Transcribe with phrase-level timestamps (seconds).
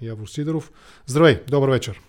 [0.00, 0.70] Явор Сидоров.
[1.06, 2.00] Здравей, добър вечер.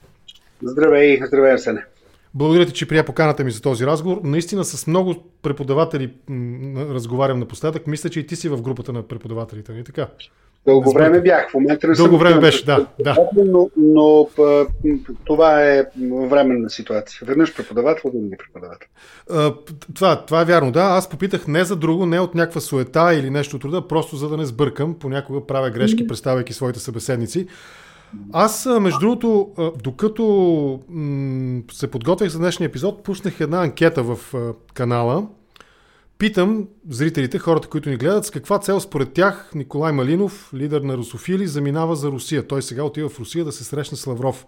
[0.61, 1.85] Здравей, здравей, Арсене.
[2.33, 4.21] Благодаря ти, че прия поканата ми за този разговор.
[4.23, 6.13] Наистина с много преподаватели
[6.77, 7.87] разговарям напоследък.
[7.87, 10.07] Мисля, че и ти си в групата на преподавателите, не така?
[10.65, 11.51] Дълго време бях.
[11.51, 12.85] В момента не Дълго време беше, да.
[12.99, 13.17] да.
[13.45, 14.27] Но, но
[15.25, 15.83] това е
[16.29, 17.19] временна ситуация.
[17.25, 18.87] Веднъж преподавател, винаги преподавател.
[19.95, 20.81] това, това е вярно, да.
[20.81, 24.37] Аз попитах не за друго, не от някаква суета или нещо труда, просто за да
[24.37, 24.95] не сбъркам.
[24.99, 27.47] Понякога правя грешки, представяйки своите събеседници.
[28.33, 29.51] Аз, между другото,
[29.83, 30.79] докато
[31.71, 34.19] се подготвях за днешния епизод, пуснах една анкета в
[34.73, 35.27] канала.
[36.17, 40.97] Питам зрителите, хората, които ни гледат, с каква цел според тях Николай Малинов, лидер на
[40.97, 42.47] русофили, заминава за Русия.
[42.47, 44.45] Той сега отива в Русия да се срещне с Лавров.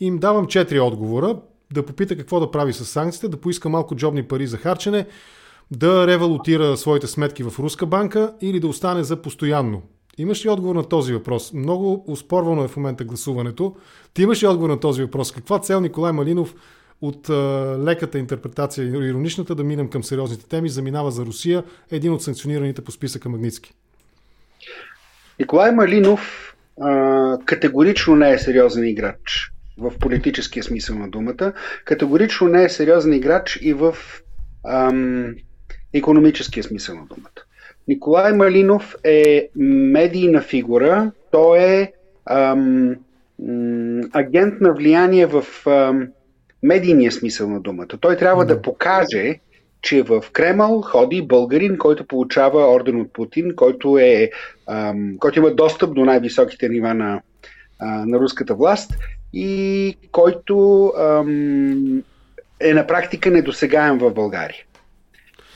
[0.00, 1.36] И им давам четири отговора.
[1.72, 5.06] Да попита какво да прави с санкциите, да поиска малко джобни пари за харчене,
[5.70, 9.82] да ревалутира своите сметки в руска банка или да остане за постоянно.
[10.18, 11.52] Имаш ли отговор на този въпрос?
[11.52, 13.76] Много успорвано е в момента гласуването.
[14.14, 15.32] Ти имаш ли отговор на този въпрос?
[15.32, 16.54] Каква цел Николай Малинов
[17.02, 17.32] от а,
[17.84, 22.90] леката интерпретация, ироничната, да минем към сериозните теми, заминава за Русия, един от санкционираните по
[22.90, 23.74] списъка Магницки?
[25.38, 31.52] Николай Малинов а, категорично не е сериозен играч в политическия смисъл на думата.
[31.84, 33.96] Категорично не е сериозен играч и в
[34.68, 35.34] ам,
[35.92, 37.42] економическия смисъл на думата.
[37.88, 41.12] Николай Малинов е медийна фигура.
[41.30, 41.92] Той е
[42.26, 42.96] ам,
[44.12, 46.08] агент на влияние в ам,
[46.62, 47.98] медийния смисъл на думата.
[48.00, 49.38] Той трябва да покаже,
[49.82, 54.30] че в Кремъл ходи българин, който получава орден от Путин, който, е,
[54.66, 57.20] ам, който има достъп до най-високите нива на,
[57.78, 58.90] а, на руската власт
[59.32, 62.02] и който ам,
[62.60, 64.64] е на практика недосегаем в България.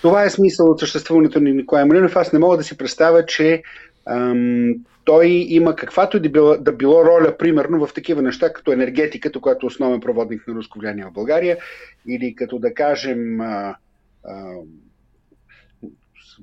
[0.03, 2.17] Това е смисъл от съществуването на Николай Малинов.
[2.17, 3.63] Аз не мога да си представя, че
[4.07, 9.41] ам, той има каквато да било, да било роля, примерно, в такива неща, като енергетиката,
[9.41, 11.59] която е основен проводник на руско влияние в България,
[12.09, 13.77] или като да кажем а,
[14.25, 14.55] а,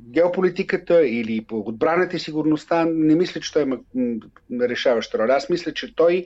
[0.10, 3.78] геополитиката или по отбраната и сигурността, не мисля, че той има
[4.70, 5.34] решаваща роля.
[5.34, 6.26] Аз мисля, че той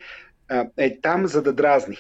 [0.50, 1.98] а, е там за да дразни.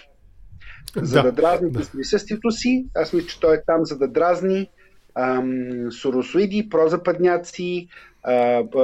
[0.96, 1.84] За да, да дразни да.
[1.84, 2.85] с присъствието си.
[2.96, 4.69] Аз мисля, че той е там за да дразни
[5.91, 7.88] соросоиди, прозападняци,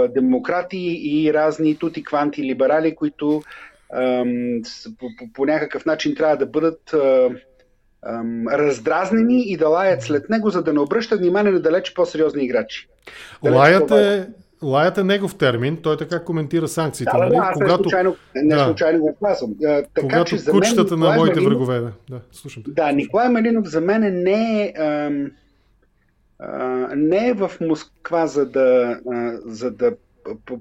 [0.09, 3.41] демократи и разни тути кванти либерали, които
[4.99, 6.95] по, по, по някакъв начин трябва да бъдат
[8.51, 12.87] раздразнени и да лаят след него, за да не обръщат внимание на далеч по-сериозни играчи.
[13.43, 14.27] лаят е,
[14.63, 17.11] Лаят е негов термин, той така коментира санкциите.
[17.13, 17.29] Да, нали?
[17.29, 17.71] да, аз когато...
[17.71, 18.65] не случайно, не да.
[18.65, 19.55] случайно го казвам.
[19.61, 21.79] Така, когато че за кучетата мен, на моите Малинов, врагове.
[21.79, 22.63] Да, да, слушам.
[22.67, 25.31] Да, Николай Малинов за мен не е ам,
[26.95, 28.99] не е в Москва, за да,
[29.45, 29.95] за да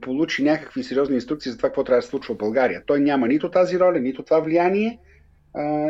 [0.00, 2.82] получи някакви сериозни инструкции за това, какво трябва да се случва в България.
[2.86, 4.98] Той няма нито тази роля, нито това влияние,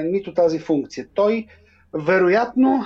[0.05, 1.07] нито тази функция.
[1.15, 1.47] Той,
[1.95, 2.85] вероятно,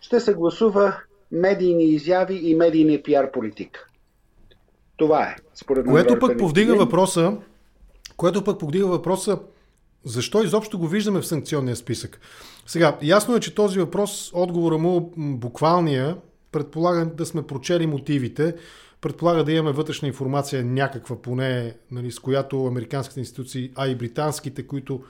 [0.00, 0.96] ще се гласува
[1.32, 3.86] медийни изяви и медийния пиар политика.
[4.96, 5.92] Това е, според мен.
[5.92, 7.36] Което пък повдига въпроса,
[8.16, 9.38] което пък повдига въпроса,
[10.04, 12.20] защо изобщо го виждаме в санкционния списък?
[12.66, 16.16] Сега, ясно е, че този въпрос, отговора му буквалния,
[16.52, 18.54] предполага да сме прочели мотивите,
[19.00, 24.66] предполага да имаме вътрешна информация някаква поне, нали, с която американските институции, а и британските,
[24.66, 25.02] които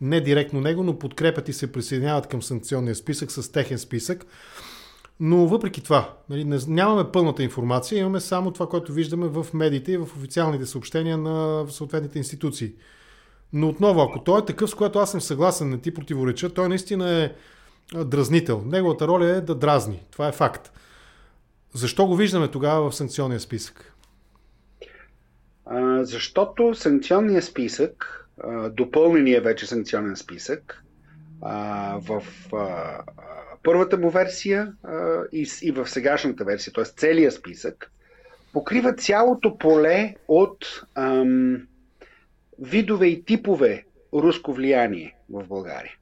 [0.00, 4.26] не директно него, но подкрепят и се присъединяват към санкционния списък с техен списък.
[5.20, 9.96] Но въпреки това, нали, нямаме пълната информация, имаме само това, което виждаме в медиите и
[9.96, 12.72] в официалните съобщения на съответните институции.
[13.52, 16.68] Но отново, ако той е такъв, с което аз съм съгласен, не ти противореча, той
[16.68, 17.30] наистина е
[18.04, 18.62] дразнител.
[18.66, 20.02] Неговата роля е да дразни.
[20.10, 20.72] Това е факт.
[21.74, 23.94] Защо го виждаме тогава в санкционния списък?
[26.00, 28.26] Защото санкционния списък,
[28.70, 30.84] допълнения вече санкционен списък,
[31.96, 32.22] в
[33.62, 34.72] първата му версия
[35.32, 36.84] и, и в сегашната версия, т.е.
[36.84, 37.92] целият списък,
[38.52, 41.56] покрива цялото поле от ам,
[42.58, 43.84] видове и типове
[44.14, 45.92] руско влияние в България.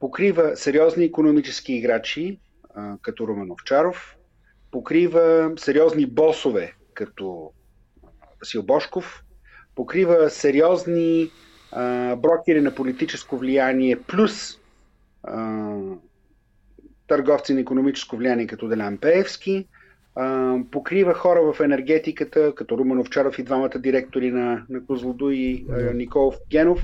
[0.00, 2.40] Покрива сериозни економически играчи,
[3.02, 4.16] като Румен Овчаров,
[4.70, 7.52] покрива сериозни босове, като
[8.40, 9.24] Васил Бошков,
[9.74, 11.30] покрива сериозни
[12.16, 14.58] брокери на политическо влияние, плюс
[17.06, 19.68] търговци на економическо влияние, като Делян Пеевски,
[20.14, 25.66] а, покрива хора в енергетиката, като Румен Овчаров и двамата директори на, на Козлодо и
[25.70, 26.80] а, Николов Генов.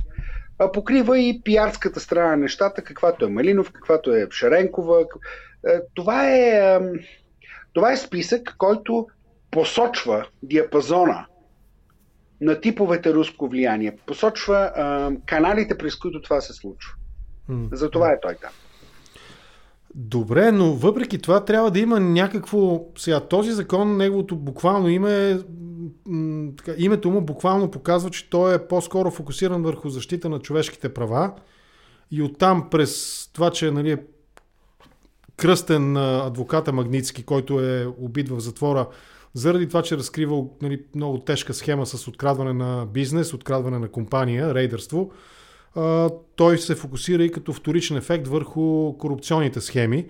[0.59, 5.07] А, покрива и пиарската страна на нещата, каквато е Малинов, каквато е Шаренкова.
[5.67, 6.93] А, това, е, а,
[7.73, 9.07] това е списък, който
[9.51, 11.27] посочва диапазона
[12.41, 13.97] на типовете руско влияние.
[14.07, 16.95] Посочва а, каналите, през които това се случва.
[17.73, 18.51] Затова е той там.
[19.95, 22.85] Добре, но въпреки това трябва да има някакво...
[22.99, 25.41] Сега, този закон, неговото буквално име,
[26.57, 31.33] така, името му буквално показва, че той е по-скоро фокусиран върху защита на човешките права.
[32.11, 33.99] И оттам през това, че нали, е
[35.37, 38.87] кръстен на адвоката Магницки, който е убит в затвора
[39.35, 43.89] заради това, че е разкривал нали, много тежка схема с открадване на бизнес, открадване на
[43.89, 45.11] компания, рейдърство,
[46.37, 50.07] той се фокусира и като вторичен ефект върху корупционните схеми.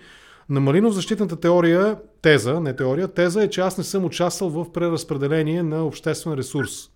[0.50, 4.72] На Малинов защитната теория, теза, не теория, теза е, че аз не съм участвал в
[4.72, 6.90] преразпределение на обществен ресурс.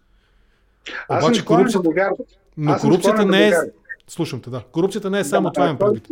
[1.08, 1.88] Аз Обаче корупцията...
[1.88, 2.10] Да
[2.56, 3.52] но корупцията не е...
[4.08, 4.62] Слушам те, да.
[4.72, 6.08] Корупцията не е само да, това им предвид.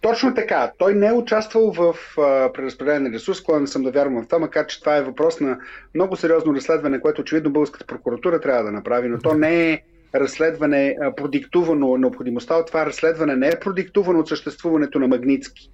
[0.00, 0.72] Точно така.
[0.78, 4.38] Той не е участвал в а, преразпределение на ресурс, склонен съм да вярвам в това,
[4.38, 5.58] макар че това е въпрос на
[5.94, 9.82] много сериозно разследване, което очевидно българската прокуратура трябва да направи, но то не е
[10.14, 15.70] разследване а, продиктувано, необходимостта от това разследване не е продиктувано от съществуването на Магницки.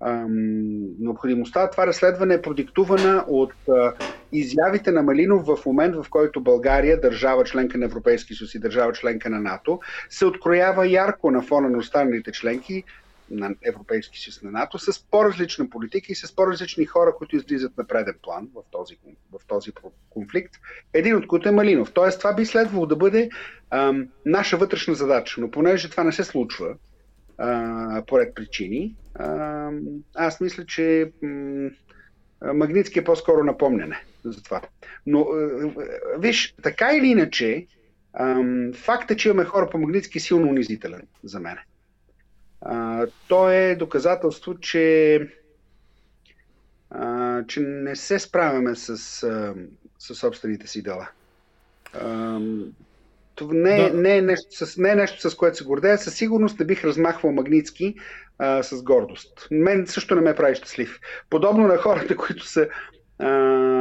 [0.00, 0.28] Ам,
[0.98, 3.92] необходимостта от това разследване е продиктувана от а,
[4.32, 8.92] изявите на Малинов в момент, в който България, държава членка на Европейски съюз и държава
[8.92, 9.80] членка на НАТО,
[10.10, 12.84] се откроява ярко на фона на останалите членки
[13.30, 17.86] на Европейски съюз на НАТО с по-различна политика и с по-различни хора, които излизат на
[17.86, 18.98] преден план в този,
[19.32, 19.70] в този
[20.10, 20.54] конфликт,
[20.92, 21.92] един от които е Малинов.
[21.92, 23.30] Тоест това би следвало да бъде
[23.70, 26.74] ам, наша вътрешна задача, но понеже това не се случва
[27.38, 29.70] а, поред причини, а,
[30.14, 31.70] аз мисля, че м-
[32.54, 34.62] Магнитски е по-скоро напомняне за това.
[35.06, 35.70] Но а,
[36.18, 37.66] виж, така или иначе,
[38.74, 41.56] факта, че имаме хора по Магнитски е силно унизителен за мен.
[42.68, 45.20] А, то е доказателство, че,
[46.90, 48.88] а, че не се справяме с,
[49.22, 49.54] а,
[49.98, 51.08] с собствените си дела.
[51.92, 52.40] А,
[53.34, 53.96] това не, да.
[53.96, 55.98] не, е нещо, с, не е нещо, с което се гордея.
[55.98, 57.94] Със сигурност не бих размахвал Магницки
[58.38, 59.48] а, с гордост.
[59.50, 61.00] Мен също не ме прави щастлив.
[61.30, 62.68] Подобно на хората, които са
[63.18, 63.28] а,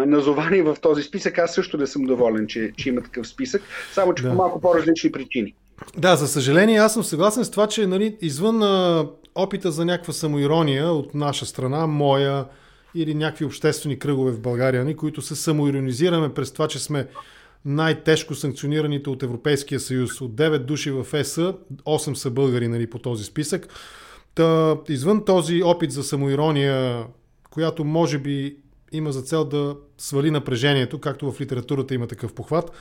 [0.05, 3.61] назовани в този списък, аз също не съм доволен, че, че има такъв списък,
[3.93, 4.29] само че да.
[4.29, 5.55] по малко по-различни причини.
[5.97, 10.13] Да, за съжаление, аз съм съгласен с това, че нали, извън а, опита за някаква
[10.13, 12.45] самоирония от наша страна, моя
[12.95, 17.07] или някакви обществени кръгове в България, ни, нали, които се самоиронизираме през това, че сме
[17.65, 20.21] най-тежко санкционираните от Европейския съюз.
[20.21, 23.67] От 9 души в ЕС, 8 са българи нали, по този списък.
[24.35, 27.05] Та, извън този опит за самоирония,
[27.49, 28.57] която може би
[28.91, 32.71] има за цел да свали напрежението, както в литературата има такъв похват,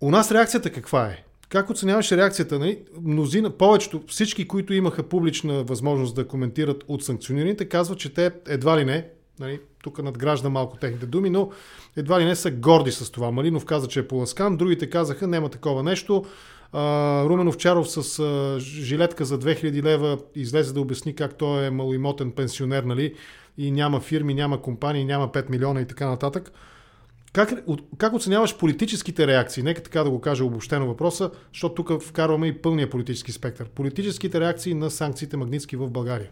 [0.00, 1.24] у нас реакцията каква е?
[1.52, 2.58] Как оценяваш реакцията?
[2.58, 2.78] Нали?
[3.02, 8.78] Мнозина, повечето, всички, които имаха публична възможност да коментират от санкционираните, казват, че те едва
[8.78, 9.08] ли не,
[9.40, 11.50] нали, тук надгражда малко техните думи, но
[11.96, 13.30] едва ли не са горди с това.
[13.30, 16.24] Малинов каза, че е поласкан, другите казаха, няма такова нещо.
[16.72, 21.70] А, Руменов Чаров с а, жилетка за 2000 лева излезе да обясни как той е
[21.70, 23.14] малоимотен пенсионер, нали,
[23.58, 26.52] и няма фирми, няма компании, няма 5 милиона и така нататък.
[27.32, 27.64] Как,
[27.98, 29.62] как оценяваш политическите реакции?
[29.62, 33.68] Нека така да го кажа обобщено въпроса, защото тук вкарваме и пълния политически спектър.
[33.68, 36.30] Политическите реакции на санкциите Магницки в България.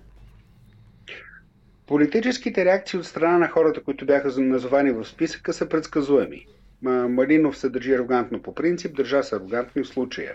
[1.86, 6.46] Политическите реакции от страна на хората, които бяха назовани в списъка, са предсказуеми.
[6.82, 10.34] Малинов се държи арогантно по принцип, държа се арогантно в случая.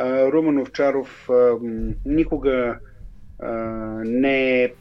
[0.00, 1.28] Румен Овчаров
[2.06, 2.78] никога
[4.04, 4.72] не е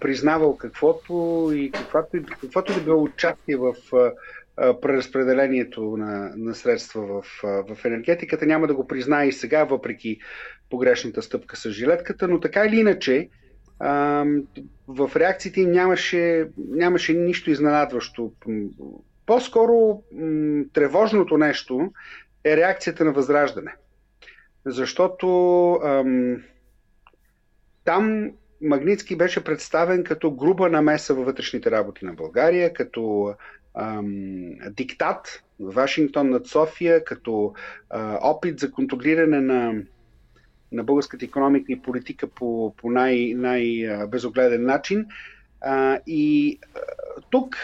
[0.00, 2.08] признавал каквото и каквото,
[2.40, 3.74] каквото да било участие в
[4.56, 8.46] преразпределението на, на средства в, в енергетиката.
[8.46, 10.18] Няма да го признае и сега, въпреки
[10.70, 13.28] погрешната стъпка с жилетката, но така или иначе,
[14.88, 18.32] в реакциите им нямаше, нямаше нищо изненадващо.
[19.26, 20.02] По-скоро
[20.72, 21.92] тревожното нещо
[22.44, 23.74] е реакцията на възраждане.
[24.66, 26.42] Защото ам,
[27.84, 28.30] там
[28.62, 33.34] Магницки беше представен като груба намеса във вътрешните работи на България, като
[33.74, 37.54] ам, диктат в Вашингтон над София, като
[37.90, 39.82] а, опит за контролиране на,
[40.72, 45.06] на българската економика и политика по, по най, най-безогледен начин.
[45.60, 46.58] А, и
[47.30, 47.56] тук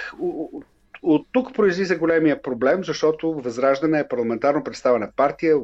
[1.03, 5.57] от тук произлиза големия проблем, защото Възраждане е парламентарно представена партия.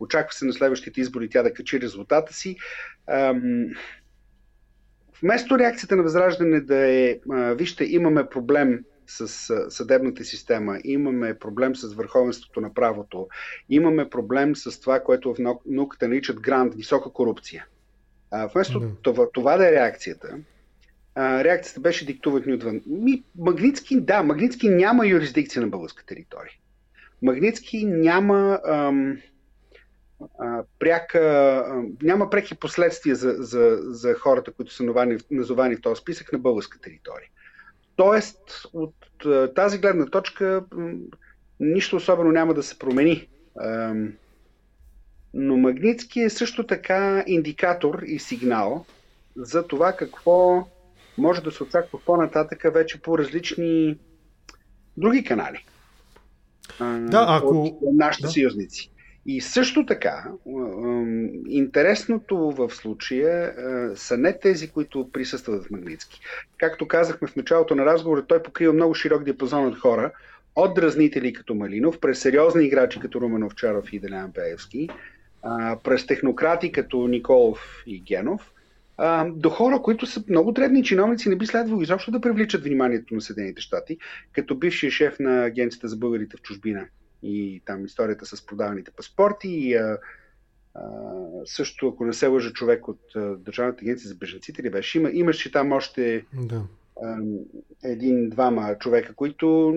[0.00, 2.56] Очаква се на следващите избори тя да качи резултата си.
[3.06, 3.66] Ам,
[5.22, 7.18] Вместо реакцията на Възраждане да е,
[7.54, 9.28] вижте, имаме проблем с
[9.70, 13.28] съдебната система, имаме проблем с върховенството на правото,
[13.68, 17.66] имаме проблем с това, което в науката наричат грант, висока корупция.
[18.54, 19.02] вместо mm-hmm.
[19.02, 20.38] това, това да е реакцията,
[21.16, 22.06] реакцията беше
[22.46, 22.80] ни отвън.
[22.86, 26.52] Ми, Магницки, да, Магницки няма юрисдикция на българска територия.
[27.22, 29.18] Магницки няма ам,
[30.38, 35.80] а, пряка, а, няма преки последствия за, за, за хората, които са назовани, назовани в
[35.80, 37.28] този списък на българска територия.
[37.96, 38.40] Тоест,
[38.72, 38.94] от
[39.26, 40.64] а, тази гледна точка
[41.60, 43.28] нищо особено няма да се промени.
[43.58, 43.94] А,
[45.34, 48.84] но Магницки е също така индикатор и сигнал
[49.36, 50.68] за това какво
[51.18, 53.98] може да се очаква по-нататък вече по различни
[54.96, 55.64] други канали.
[56.80, 57.62] Да, ако...
[57.62, 58.32] От нашите да.
[58.32, 58.90] съюзници.
[59.30, 60.24] И също така,
[61.48, 63.54] интересното в случая
[63.96, 66.20] са не тези, които присъстват в Магницки.
[66.58, 70.12] Както казахме в началото на разговора, той покрива много широк диапазон от хора,
[70.56, 74.88] от дразнители като Малинов, през сериозни играчи като Руменов Чаров и Делян Пеевски,
[75.84, 78.52] през технократи като Николов и Генов,
[79.26, 83.20] до хора, които са много древни чиновници, не би следвало изобщо да привличат вниманието на
[83.20, 83.98] Съединените щати,
[84.32, 86.86] като бившия шеф на Агенцията за българите в чужбина
[87.22, 89.98] и там историята с продаваните паспорти и а,
[90.74, 90.80] а,
[91.44, 95.10] също, ако не се лъжа човек от а, Държавната агенция за беженците ли беше, има,
[95.12, 96.62] имаше там още да.
[97.84, 99.74] един-двама човека, които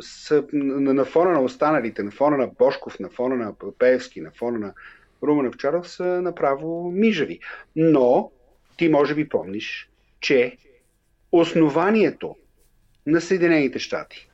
[0.00, 4.30] са на, на фона на останалите, на фона на Бошков, на фона на Пеевски, на
[4.30, 4.74] фона на
[5.22, 7.40] Румен Овчаров са направо мижави.
[7.76, 8.30] Но
[8.76, 9.90] ти може би помниш,
[10.20, 10.56] че
[11.32, 12.36] основанието
[13.06, 14.31] на Съединените щати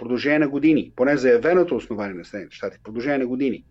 [0.00, 3.64] продължение на години, поне заявеното основание на Съединените щати, продължение на години,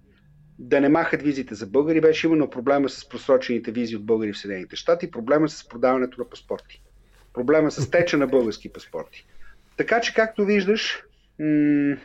[0.60, 4.38] да не махат визите за българи, беше именно проблема с просрочените визи от българи в
[4.38, 6.82] Съединените щати, проблема с продаването на паспорти,
[7.34, 9.26] проблема с теча на български паспорти.
[9.78, 11.04] Така че, както виждаш,
[11.40, 11.98] м-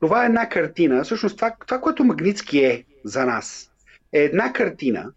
[0.00, 1.04] това е една картина.
[1.04, 3.70] Всъщност, това, това, което Магницки е за нас,
[4.12, 5.12] е една картина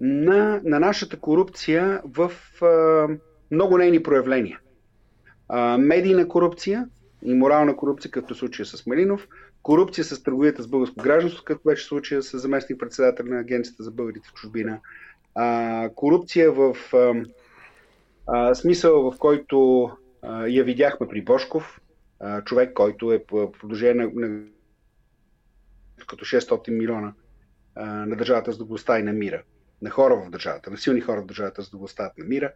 [0.00, 3.08] на, на нашата корупция в а,
[3.50, 4.60] много нейни проявления
[5.78, 6.88] медийна корупция
[7.22, 9.28] и морална корупция, като случая с Малинов,
[9.62, 13.90] корупция с търговията с българско гражданство, като беше случая с заместник председател на Агенцията за
[13.90, 14.80] българите в чужбина,
[15.34, 17.14] а, корупция в а,
[18.26, 19.90] а, смисъл, в който
[20.22, 21.80] а, я видяхме при Бошков,
[22.20, 24.42] а, човек, който е по продължение на, на
[26.06, 27.12] като 600 милиона
[27.74, 29.42] а, на държавата да го остави на мира,
[29.82, 32.52] на хора в държавата, на силни хора в държавата го оставят на мира,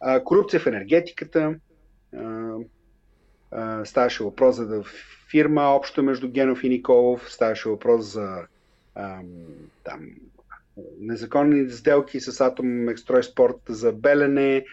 [0.00, 1.54] а, корупция в енергетиката,
[3.84, 4.82] ставаше въпрос за да
[5.30, 8.36] фирма общо между Генов и Николов, ставаше въпрос за
[9.84, 10.00] там,
[11.00, 14.64] незаконни сделки с Атом Екстройспорт за Белене.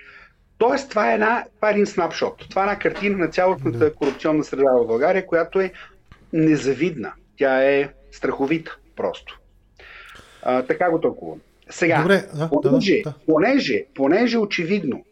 [0.58, 2.50] Тоест, това е, една, това е един снапшот.
[2.50, 3.94] Това е една картина на цялостната да.
[3.94, 5.72] корупционна среда в България, която е
[6.34, 7.14] незавидна.
[7.38, 9.40] Тя е страховита просто.
[10.44, 11.36] А, така го толкова.
[11.70, 13.16] Сега, Добре, да, понеже, да, да.
[13.26, 15.06] Понеже, понеже очевидно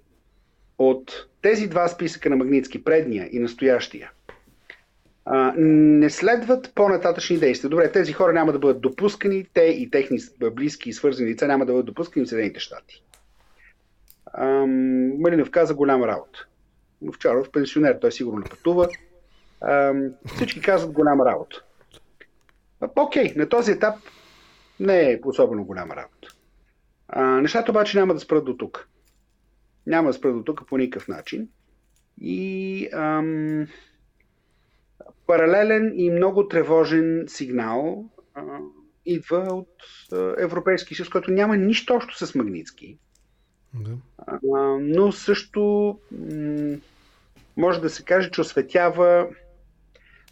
[0.90, 4.12] от тези два списъка на Магницки, предния и настоящия,
[5.26, 7.70] а, не следват по-нататъчни действия.
[7.70, 10.20] Добре, тези хора няма да бъдат допускани, те и техни
[10.52, 13.04] близки и свързани лица няма да бъдат допускани в Съединените щати.
[15.20, 16.48] Малинов каза голяма работа.
[17.10, 18.90] Овчаров пенсионер, той сигурно не пътува.
[19.62, 21.64] Ам, всички казват голяма работа.
[22.96, 23.96] Окей, okay, на този етап
[24.80, 26.28] не е особено голяма работа.
[27.08, 28.88] А, нещата обаче няма да спрат до тук.
[29.92, 31.48] Няма да спра до тук по никакъв начин.
[32.22, 33.68] И ам,
[35.28, 38.42] паралелен и много тревожен сигнал а,
[39.06, 39.76] идва от
[40.12, 42.98] а, Европейски съюз, който няма нищо общо с Магницки.
[43.74, 43.92] Да.
[44.28, 44.40] А,
[44.82, 46.78] но също м-
[47.58, 49.28] може да се каже, че осветява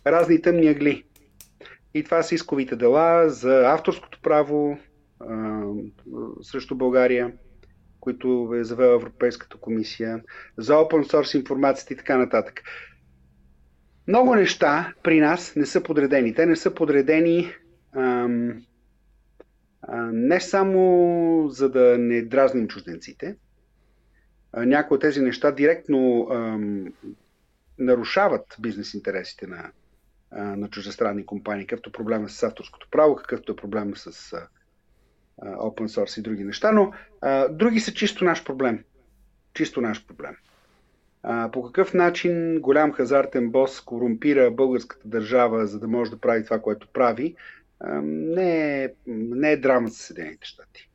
[0.07, 1.03] разни тъмни ъгли.
[1.93, 4.77] И това са исковите дела за авторското право
[5.19, 5.61] а,
[6.41, 7.33] срещу България
[7.99, 10.21] които е завела Европейската комисия,
[10.57, 12.61] за open source информацията и така нататък.
[14.07, 16.33] Много неща при нас не са подредени.
[16.35, 17.53] Те не са подредени
[17.93, 18.61] ам,
[19.81, 20.79] а, не само
[21.49, 23.35] за да не дразним чужденците.
[24.55, 26.85] Някои от тези неща директно ам,
[27.79, 29.71] нарушават бизнес интересите на,
[30.31, 34.47] а, на чуждестранни компании, какъвто проблема с авторското право, какъвто е проблема с а,
[35.46, 36.91] open source и други неща, но
[37.22, 38.84] а, други са чисто наш проблем.
[39.53, 40.36] Чисто наш проблем.
[41.24, 46.46] А, по какъв начин голям хазартен бос корумпира българската държава, за да може да прави
[46.46, 47.36] това, което прави,
[47.79, 50.89] а, не, е, не е драма за Съединените щати.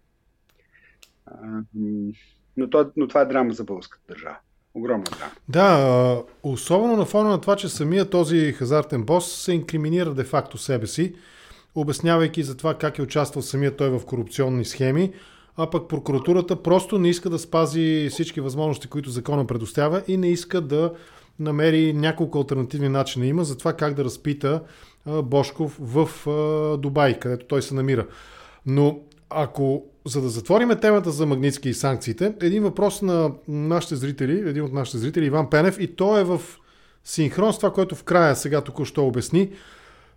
[2.57, 4.37] Но, то, но това е драма за българската държава.
[4.75, 5.33] Огромна драма.
[5.49, 10.87] Да, особено на фона на това, че самия този хазартен бос се инкриминира де-факто себе
[10.87, 11.15] си
[11.75, 15.13] обяснявайки за това как е участвал самия той в корупционни схеми,
[15.57, 20.29] а пък прокуратурата просто не иска да спази всички възможности, които закона предоставя и не
[20.29, 20.93] иска да
[21.39, 24.63] намери няколко альтернативни начина има за това как да разпита
[25.07, 26.09] Бошков в
[26.79, 28.07] Дубай, където той се намира.
[28.67, 29.01] Но
[29.31, 34.65] ако, за да затвориме темата за Магницки и санкциите, един въпрос на нашите зрители, един
[34.65, 36.41] от нашите зрители, Иван Пенев, и то е в
[37.05, 39.51] синхрон с това, което в края сега току-що обясни.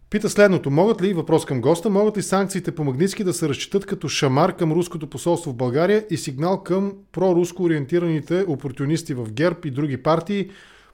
[0.09, 0.71] Пита следното.
[0.71, 4.55] Могат ли, въпрос към госта, могат ли санкциите по Магницки да се разчитат като шамар
[4.55, 10.03] към руското посолство в България и сигнал към проруско ориентираните опортунисти в ГЕРБ и други
[10.03, 10.49] партии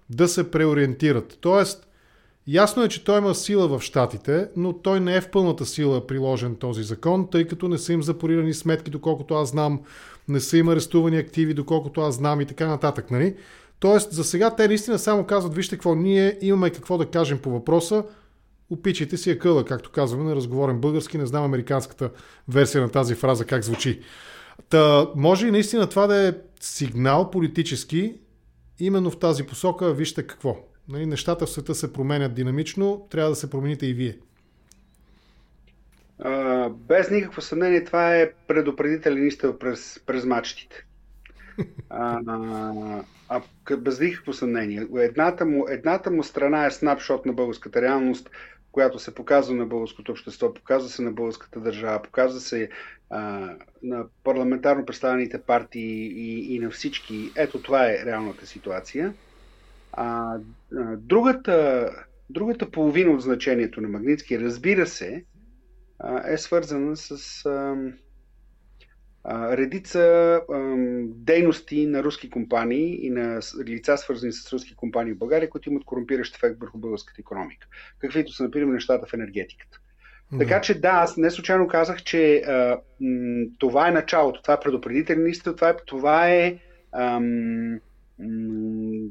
[0.10, 1.38] да се преориентират?
[1.42, 1.88] Тоест,
[2.48, 6.08] Ясно е, че той има сила в Штатите, но той не е в пълната сила
[6.08, 9.80] приложен този закон, тъй като не са им запорирани сметки, доколкото аз знам,
[10.28, 13.12] не са им арестувани активи, доколкото аз знам и така нататък.
[13.12, 13.36] Нали?
[13.80, 17.50] Тоест, за сега те наистина само казват, вижте какво, ние имаме какво да кажем по
[17.50, 18.04] въпроса,
[18.74, 22.10] опичайте си акъла, както казваме на разговорен български, не знам американската
[22.50, 24.02] версия на тази фраза как звучи.
[24.70, 28.16] Та, може и наистина това да е сигнал политически,
[28.80, 30.58] именно в тази посока, вижте какво.
[30.90, 34.18] Нали, нещата в света се променят динамично, трябва да се промените и вие.
[36.70, 40.86] Без никакво съмнение, това е предупредителен изстрел през, през мачтите.
[41.90, 44.88] А, а, а без никакво съмнение.
[44.98, 48.30] Едната му, едната му страна е снапшот на българската реалност,
[48.74, 52.70] която се показва на българското общество, показва се на българската държава, показва се
[53.10, 53.50] а,
[53.84, 57.32] на парламентарно представените партии и, и на всички.
[57.36, 59.14] Ето това е реалната ситуация.
[59.92, 60.36] А,
[60.78, 61.90] а другата,
[62.30, 65.24] другата половина от значението на Магнитски, разбира се,
[66.00, 67.12] а, е свързана с
[67.46, 67.76] а,
[69.24, 70.76] а, редица а,
[71.08, 75.84] дейности на руски компании и на лица, свързани с руски компании в България, които имат
[75.84, 77.68] корумпиращ ефект върху българската економика.
[78.00, 79.80] Каквито са, например, нещата в енергетиката.
[80.32, 80.38] Да.
[80.40, 84.60] Така че да, аз не случайно казах, че а, м, това е началото, това е
[84.60, 86.58] предупредителен изстрел, това е, това е
[86.92, 87.80] ам,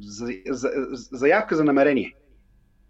[0.00, 0.71] за, за,
[1.12, 2.14] заявка за намерение,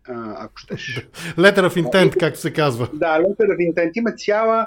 [0.08, 1.08] ако щеш.
[1.36, 2.88] Letter of intent, както се казва.
[2.92, 3.90] Да, letter of intent.
[3.94, 4.66] Има цяла,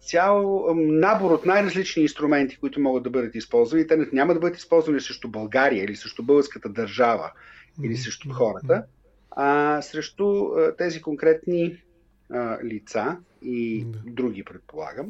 [0.00, 3.86] цял набор от най-различни инструменти, които могат да бъдат използвани.
[3.86, 7.30] Те няма да бъдат използвани срещу България или срещу българската държава
[7.82, 8.84] или срещу хората,
[9.30, 11.76] а срещу тези конкретни
[12.64, 15.06] лица и други, предполагам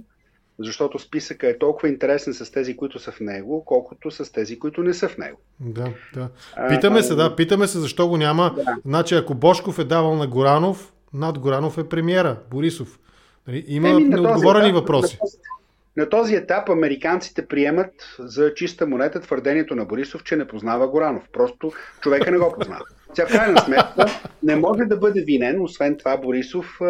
[0.62, 4.82] защото списъка е толкова интересен с тези, които са в него, колкото с тези, които
[4.82, 5.40] не са в него.
[5.60, 6.28] Да, да.
[6.68, 8.54] Питаме се, да, питаме се защо го няма.
[8.56, 8.76] Да.
[8.84, 12.98] Значи, ако Бошков е давал на Горанов, над Горанов е премиера, Борисов.
[13.50, 15.18] Нали, има Еми, неотговорени етап, въпроси.
[15.22, 15.36] На този,
[15.96, 21.22] на този етап американците приемат за чиста монета твърдението на Борисов, че не познава Горанов.
[21.32, 22.84] Просто човека не го познава.
[23.14, 24.06] Сега, в крайна сметка,
[24.42, 26.80] не може да бъде винен, освен това Борисов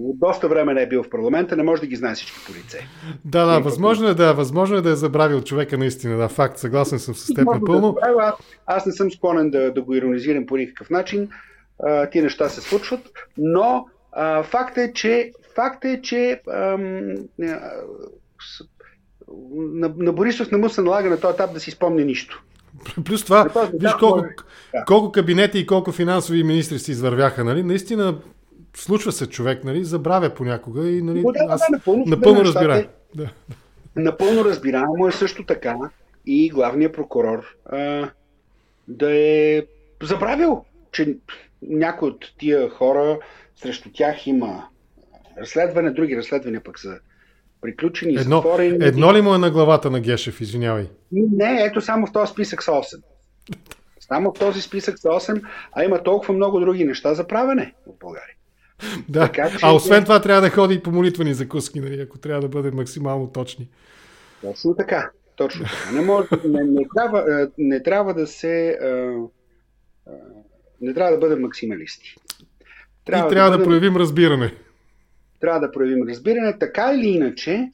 [0.00, 2.52] от доста време не е бил в парламента, не може да ги знае всички по
[2.52, 2.86] лице.
[3.24, 6.98] Да, да, възможно е да, възможно е да е забравил човека наистина, да, факт, съгласен
[6.98, 7.92] съм с теб напълно.
[7.92, 8.34] Да аз,
[8.66, 11.28] аз не съм склонен да, да го иронизирам по никакъв начин,
[11.82, 13.00] а, ти неща се случват,
[13.38, 17.14] но а, факт е, че, факт е, че ам,
[19.54, 22.42] на, на Борисов не му се налага на този етап да си спомни нищо.
[23.04, 24.24] Плюс това, виж колко,
[24.86, 27.62] колко кабинети и колко финансови министри си извървяха, нали?
[27.62, 28.18] Наистина
[28.76, 29.84] случва се човек, нали?
[29.84, 32.84] Забравя понякога и нали, да, аз да, напълно, напълно разбирам.
[33.14, 33.28] Да.
[33.96, 35.76] Напълно разбираемо е също така
[36.26, 38.10] и главният прокурор а,
[38.88, 39.62] да е
[40.02, 41.16] забравил, че
[41.62, 43.18] някой от тия хора
[43.62, 44.68] срещу тях има
[45.38, 46.98] разследване, други разследвания пък са
[47.60, 48.78] приключени, едно, затворени.
[48.80, 50.88] Едно ли му е на главата на Гешев, извинявай?
[51.12, 53.02] Не, ето само в този списък са 8.
[54.00, 57.98] Само в този списък са 8, а има толкова много други неща за правене в
[58.00, 58.34] България.
[59.08, 59.58] Да, така, че...
[59.62, 62.70] а освен това трябва да ходи и по молитвени закуски, нали, ако трябва да бъде
[62.70, 63.68] максимално точни.
[64.42, 65.10] Точно така.
[65.36, 65.92] Точно така.
[65.92, 68.78] Не, може, не, не, трябва, не трябва да се.
[70.80, 72.16] Не трябва да бъдем максималисти.
[73.04, 74.52] Трябва и трябва да, да проявим разбиране
[75.42, 76.58] трябва да проявим разбиране.
[76.58, 77.72] Така или иначе,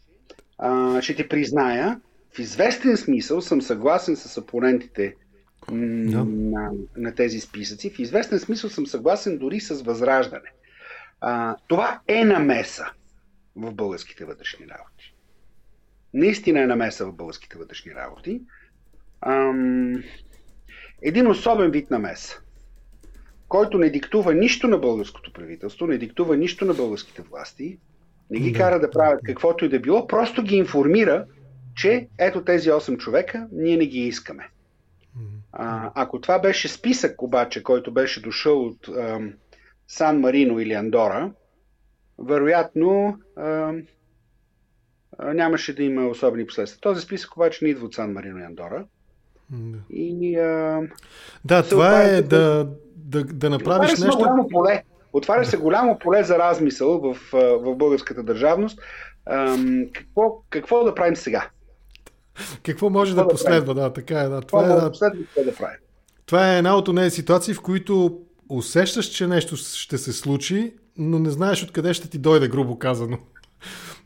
[0.59, 2.01] а, ще ти призная,
[2.35, 5.14] в известен смисъл съм съгласен с опонентите
[5.73, 6.25] да.
[6.25, 7.91] на, на тези списъци.
[7.91, 10.51] В известен смисъл съм съгласен дори с възраждане.
[11.21, 12.87] А, това е намеса
[13.57, 15.14] в българските вътрешни работи.
[16.14, 18.43] Наистина е намеса в българските вътрешни работи.
[19.21, 20.03] Ам,
[21.03, 22.41] един особен вид намеса
[23.49, 27.79] който не диктува нищо на българското правителство, не диктува нищо на българските власти,
[28.31, 31.27] не ги кара да правят каквото и да било, просто ги информира,
[31.77, 34.49] че ето тези 8 човека ние не ги искаме.
[35.53, 39.33] А, ако това беше списък обаче, който беше дошъл от ам,
[39.89, 41.33] Сан Марино или Андора,
[42.19, 43.83] вероятно ам,
[45.35, 46.81] нямаше да има особени последствия.
[46.81, 48.85] Този списък обаче не идва от Сан Марино и Андора.
[49.51, 49.79] Да.
[49.91, 50.83] И, а,
[51.45, 52.69] да, това е да,
[53.05, 54.19] да, да направиш отваря нещо.
[54.19, 54.83] Голямо поле.
[55.13, 58.79] Отваря се голямо поле за размисъл в, в българската държавност.
[59.31, 61.49] Ам, какво, какво да правим сега?
[62.63, 64.29] Какво може какво да, да последва, да, така е.
[64.29, 64.41] Да.
[64.41, 65.79] Това, това, е, да, последва, да правим?
[66.27, 71.19] това е една от тези ситуации, в които усещаш, че нещо ще се случи, но
[71.19, 73.19] не знаеш откъде ще ти дойде, грубо казано.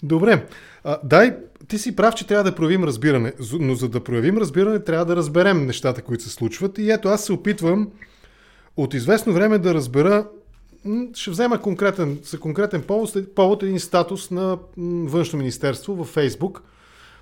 [0.03, 0.47] Добре.
[0.85, 1.37] А, дай,
[1.69, 5.17] ти си прав, че трябва да проявим разбиране, но за да проявим разбиране, трябва да
[5.17, 6.79] разберем нещата, които се случват.
[6.79, 7.91] И ето, аз се опитвам
[8.77, 10.27] от известно време да разбера,
[11.15, 14.59] ще взема конкретен, за конкретен повод, повод един статус на
[15.05, 16.63] Външно министерство във Фейсбук.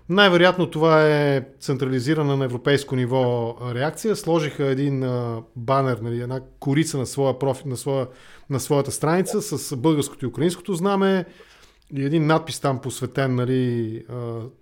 [0.08, 4.16] Най-вероятно това е централизирана на европейско ниво реакция.
[4.16, 8.06] Сложиха един а, банер, нали, една корица на, своя профи, на, своя,
[8.50, 11.24] на своята страница с българското и украинското знаме
[11.94, 14.04] и един надпис там посветен, нали,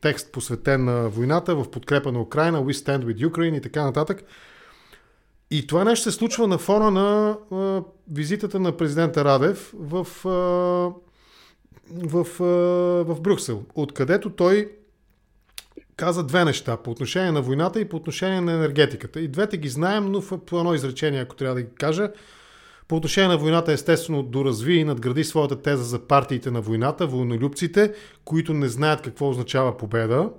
[0.00, 4.24] текст посветен на войната в подкрепа на Украина, We Stand with Ukraine и така нататък.
[5.50, 7.82] И това нещо се случва на фона на а,
[8.12, 10.28] визитата на президента Радев в, а,
[11.90, 12.44] в, а,
[13.14, 14.72] в Брюксел, откъдето той
[15.96, 19.20] каза две неща по отношение на войната и по отношение на енергетиката.
[19.20, 22.10] И двете ги знаем, но в, по едно изречение, ако трябва да ги кажа,
[22.88, 27.94] по отношение на войната, естествено, доразви и надгради своята теза за партиите на войната, войнолюбците,
[28.24, 30.30] които не знаят какво означава победа.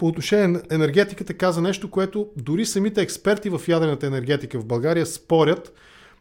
[0.00, 5.06] По отношение на енергетиката каза нещо, което дори самите експерти в ядрената енергетика в България
[5.06, 5.72] спорят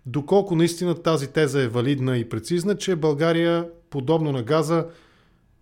[0.06, 4.86] доколко наистина тази теза е валидна и прецизна, че България, подобно на газа,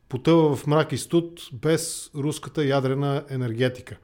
[0.10, 3.96] потъва в мрак и студ без руската ядрена енергетика.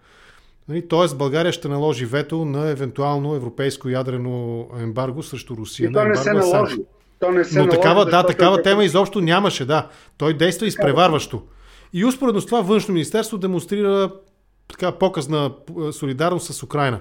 [0.69, 5.89] Нали, тоест България ще наложи вето на евентуално европейско ядрено ембарго срещу Русия.
[5.89, 6.77] И то не се е наложи.
[7.19, 9.89] То не се Но наложи, такава, да, такава тема изобщо нямаше, да.
[10.17, 11.41] Той действа изпреварващо.
[11.93, 14.11] И успоредно с това външно министерство демонстрира
[14.67, 15.51] така показна
[15.91, 16.99] солидарност с Украина.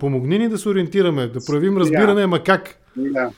[0.00, 2.78] Помогни ни да се ориентираме, да проявим разбиране, ама как?
[2.96, 3.30] Да.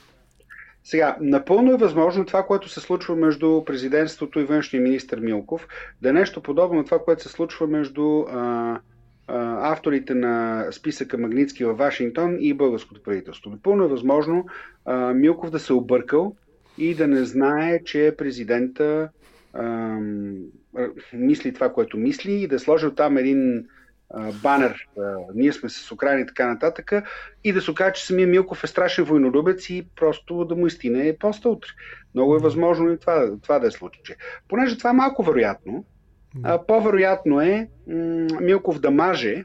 [0.84, 5.68] Сега, напълно е възможно това, което се случва между президентството и външния министр Милков,
[6.02, 8.80] да е нещо подобно на това, което се случва между а,
[9.72, 13.50] авторите на списъка Магницки във Вашингтон и българското правителство.
[13.50, 14.46] Напълно е възможно
[14.84, 16.36] а, Милков да се объркал
[16.78, 19.08] и да не знае, че президента
[19.52, 19.98] а,
[21.12, 23.66] мисли това, което мисли и да сложи там един
[24.10, 26.92] а, банер а, ние сме с Украина и така нататък
[27.44, 31.16] и да се окаже, че самия Милков е страшен войнолюбец и просто да му изтине
[31.20, 31.70] поста утре.
[32.14, 34.16] Много е възможно и това, това да е случай.
[34.48, 35.84] Понеже това е малко вероятно,
[36.42, 39.44] а, по-вероятно е м- Милков да маже,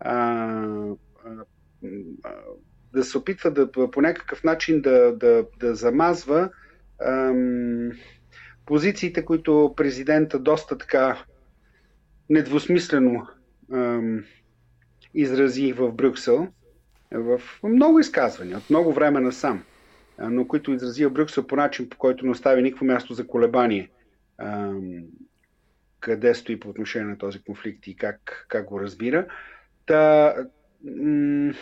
[0.00, 0.94] а,
[2.92, 6.50] да се опитва да по някакъв начин да, да, да замазва
[7.06, 7.90] ам,
[8.66, 11.24] позициите, които президента доста така
[12.30, 13.26] недвусмислено
[13.72, 14.24] ам,
[15.14, 16.48] изрази в Брюксел,
[17.12, 19.64] в много изказвания, от много време насам,
[20.18, 23.90] но които изрази в Брюксел по начин, по който не остави никакво място за колебание
[24.38, 25.04] ам,
[26.00, 29.26] къде стои по отношение на този конфликт и как, как го разбира.
[29.86, 30.34] Та,
[30.84, 31.52] м-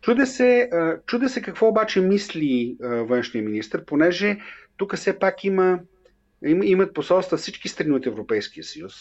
[0.00, 0.70] чуде, се,
[1.06, 4.38] чуде се какво обаче мисли външния министр, понеже
[4.76, 5.80] тук все пак има,
[6.44, 8.94] им, имат посолства всички страни от Европейския съюз.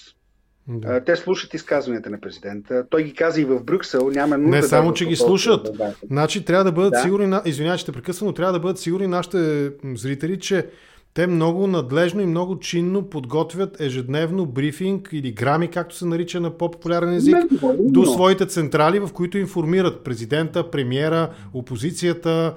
[0.67, 1.03] Да.
[1.03, 2.85] Те слушат изказванията на президента.
[2.89, 4.09] Той ги каза и в Брюксел.
[4.09, 5.69] Няма нужда Не само, да че ги слушат.
[5.77, 5.93] Да.
[6.07, 6.99] Значи трябва да бъдат да.
[6.99, 10.67] сигурни, извинявай, ще прекъсвам, но трябва да бъдат сигурни нашите зрители, че
[11.13, 16.57] те много надлежно и много чинно подготвят ежедневно брифинг или грами, както се нарича на
[16.57, 17.35] по-популярен език,
[17.79, 22.55] до своите централи, в които информират президента, премиера, опозицията,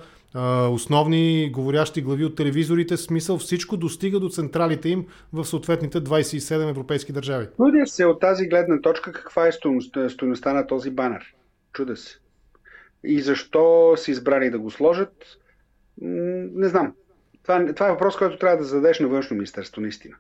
[0.71, 7.12] основни говорящи глави от телевизорите, смисъл всичко достига до централите им в съответните 27 европейски
[7.12, 7.47] държави.
[7.57, 9.53] Чудя се от тази гледна точка каква е
[10.09, 11.35] стоеността на този банер.
[11.73, 12.19] Чудя се.
[13.05, 15.38] И защо са избрали да го сложат,
[16.01, 16.93] не знам.
[17.43, 20.14] Това, това е въпрос, който трябва да зададеш на външно министерство, наистина.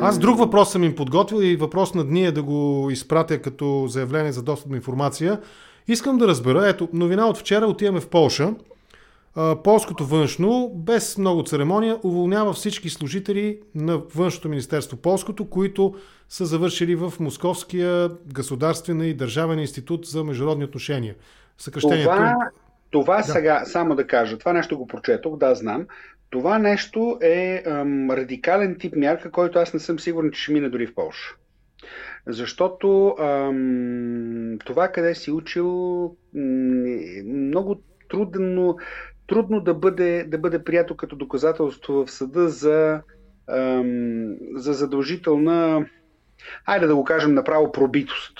[0.00, 3.86] Аз друг въпрос съм им подготвил и въпрос на дни е да го изпратя като
[3.88, 5.40] заявление за достъп на информация.
[5.88, 8.54] Искам да разбера, ето, новина от вчера отиваме в Полша.
[9.64, 15.94] Полското външно, без много церемония, уволнява всички служители на външното министерство полското, които
[16.28, 21.14] са завършили в Московския государствен и държавен институт за международни отношения.
[21.58, 22.10] Съкръщението...
[22.10, 22.36] Това,
[22.90, 23.22] това да.
[23.22, 25.86] сега, само да кажа, това нещо го прочетох, да, знам.
[26.30, 30.68] Това нещо е ам, радикален тип мярка, който аз не съм сигурен, че ще мине
[30.68, 31.34] дори в Польша.
[32.26, 36.04] Защото ам, това, къде си учил,
[36.36, 38.76] е много трудно,
[39.32, 43.02] трудно да бъде, да бъде приято като доказателство в съда за,
[43.46, 45.86] ам, за задължителна,
[46.66, 48.38] айде да го кажем направо, пробитост.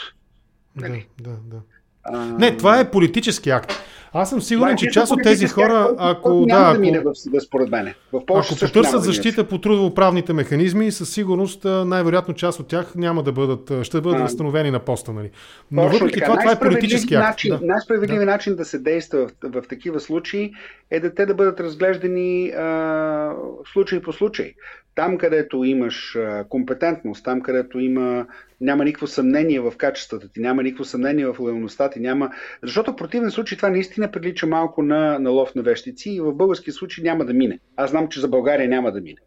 [0.76, 1.09] Нали?
[1.20, 1.61] Да, да, да.
[2.04, 2.24] А...
[2.24, 3.72] Не, това е политически акт.
[4.14, 7.70] Аз съм сигурен, че част от тези хора, ако да, ако, да, в съда, според
[7.70, 7.94] мен.
[8.12, 13.32] В ако потърсят защита по трудово-правните механизми, със сигурност най-вероятно част от тях няма да
[13.32, 15.12] бъдат, ще бъдат възстановени на поста.
[15.12, 15.30] Нали.
[15.70, 17.26] Но въпреки това, това е политически акт.
[17.26, 17.66] Начин, да.
[17.66, 18.32] Най-справедливият да.
[18.32, 20.52] начин да се действа в, в такива случаи
[20.90, 23.32] е да те да бъдат разглеждани а,
[23.72, 24.54] случай по случай.
[24.94, 28.26] Там, където имаш компетентност, там, където има,
[28.61, 32.31] няма никакво съмнение в качествата ти, няма никакво съмнение в лоялността ти, няма...
[32.62, 36.33] Защото в противен случай това наистина прилича малко на, на лов на вещици и в
[36.33, 37.59] български случай няма да мине.
[37.76, 39.20] Аз знам, че за България няма да мине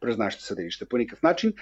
[0.00, 1.52] през нашите съдилища по никакъв начин.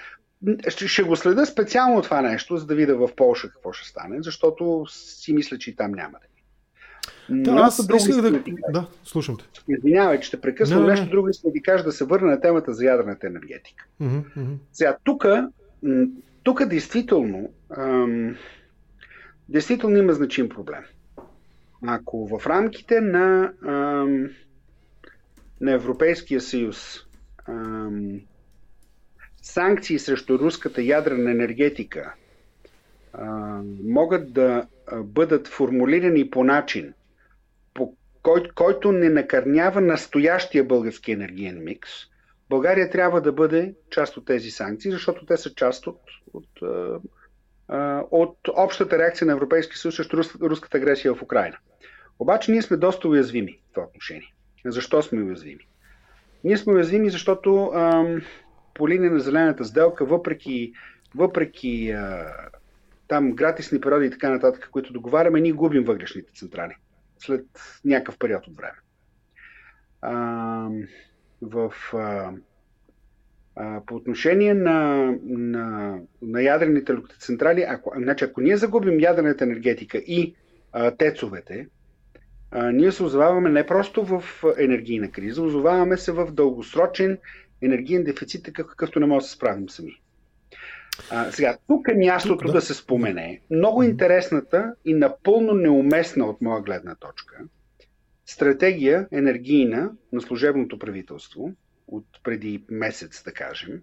[0.67, 4.17] Ще, ще го следа специално това нещо, за да видя в Польша какво ще стане,
[4.21, 6.27] защото си мисля, че и там няма да
[7.29, 8.43] да, аз исках да...
[8.69, 9.43] Да, слушам те.
[9.67, 10.81] Извинявай, че ще прекъсвам.
[10.81, 11.11] Не, нещо не.
[11.11, 13.85] друго искам да ви кажа да се върна на темата за ядрената енергетика.
[14.01, 14.57] Mm-hmm.
[14.73, 15.25] Сега, тук,
[16.43, 18.35] тук действително, ам,
[19.49, 20.81] действително има значим проблем.
[21.87, 24.29] Ако в рамките на, ам,
[25.61, 26.99] на Европейския съюз
[27.47, 28.19] ам,
[29.41, 32.13] санкции срещу руската ядрена енергетика
[33.83, 36.93] могат да бъдат формулирани по начин,
[38.21, 41.89] кой, който не накърнява настоящия български енергиен микс,
[42.49, 46.01] България трябва да бъде част от тези санкции, защото те са част от,
[46.33, 46.49] от,
[48.11, 51.57] от общата реакция на Европейския съюз срещу руската агресия в Украина.
[52.19, 54.33] Обаче ние сме доста уязвими в това отношение.
[54.65, 55.67] Защо сме уязвими?
[56.43, 58.21] Ние сме уязвими, защото ам,
[58.73, 60.73] по линия на зелената сделка, въпреки,
[61.15, 62.33] въпреки а,
[63.07, 66.75] там гратисни периоди и така нататък, които договаряме, ние губим въглешните централи
[67.19, 67.45] след
[67.85, 68.77] някакъв период от време.
[70.01, 70.69] А,
[71.41, 72.31] в, а,
[73.55, 79.97] а, по отношение на, на, на ядрените електроцентрали, ако, значи, ако ние загубим ядрената енергетика
[79.97, 80.35] и
[80.71, 81.67] а, тецовете,
[82.51, 84.23] а, ние се озоваваме не просто в
[84.57, 87.17] енергийна криза, озоваваме се в дългосрочен
[87.61, 90.01] енергиен дефицит, такъв какъвто не може да се справим сами.
[91.11, 92.53] А, сега, тук е мястото тук, да.
[92.53, 97.37] да се спомене много интересната и напълно неуместна от моя гледна точка
[98.25, 101.51] стратегия енергийна на служебното правителство
[101.87, 103.81] от преди месец, да кажем,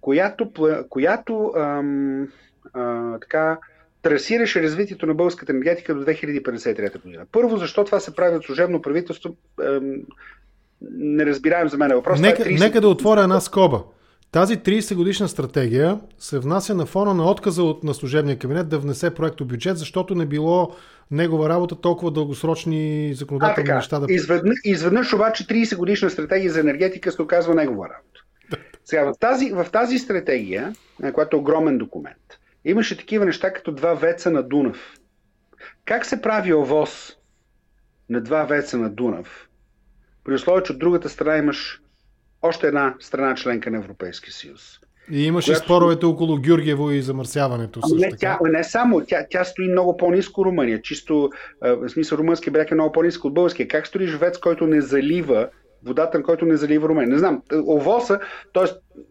[0.00, 0.52] която,
[0.88, 2.28] която ам,
[2.72, 3.58] а, така,
[4.02, 7.26] трасираше развитието на българската енергетика до 2053 година.
[7.32, 9.96] Първо, защо това се прави от служебно правителство, ам,
[10.90, 12.18] не разбираем за мен въпрос.
[12.18, 12.60] Е нека, е 30...
[12.60, 13.82] нека да отворя една скоба.
[14.32, 18.78] Тази 30 годишна стратегия се внася на фона на отказа от на служебния кабинет да
[18.78, 20.76] внесе проекто бюджет, защото не било
[21.10, 24.06] негова работа толкова дългосрочни законодателни а, неща да...
[24.08, 28.20] Изведнъж, изведнъж обаче 30 годишна стратегия за енергетика се оказва негова работа.
[28.84, 30.74] Сега, в тази, в тази стратегия,
[31.12, 34.94] която е огромен документ, имаше такива неща като два веца на Дунав.
[35.84, 37.16] Как се прави овоз
[38.10, 39.48] на два веца на Дунав,
[40.24, 41.79] при условие, че от другата страна имаш
[42.42, 44.80] още една страна членка на Европейския съюз.
[45.10, 45.64] И имаше която...
[45.64, 47.80] споровете около Георгиево и замърсяването.
[47.82, 50.82] Също не, тя, не само, тя, тя стои много по-низко Румъния.
[50.82, 51.30] Чисто,
[51.62, 53.68] в смисъл, румънски бряг е много по-низко от българския.
[53.68, 55.48] Как стои живец, който не залива
[55.84, 57.08] водата, който не залива Румъния?
[57.08, 57.42] Не знам.
[57.66, 58.20] Овоса,
[58.54, 58.64] т.е.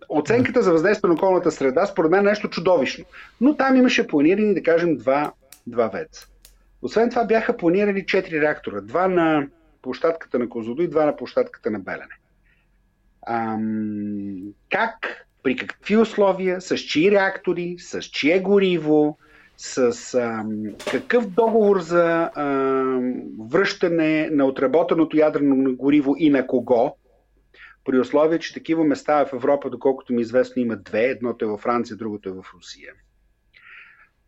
[0.10, 3.06] оценката за въздействие на околната среда, според мен е нещо чудовищно.
[3.42, 5.32] Но там имаше планирани, да кажем, два,
[5.68, 6.28] два веца.
[6.82, 8.82] Освен това бяха планирани четири реактора.
[8.82, 9.48] Два на
[9.82, 12.19] площадката на Козлодо и два на площадката на Белене
[13.28, 14.94] ам, как,
[15.44, 19.18] при какви условия, с чии реактори, с чие гориво,
[19.58, 19.78] с
[20.14, 26.96] ам, какъв договор за ам, връщане на отработеното ядрено гориво и на кого,
[27.86, 31.04] при условие, че такива места в Европа, доколкото ми е известно, има две.
[31.04, 32.94] Едното е във Франция, другото е в Русия.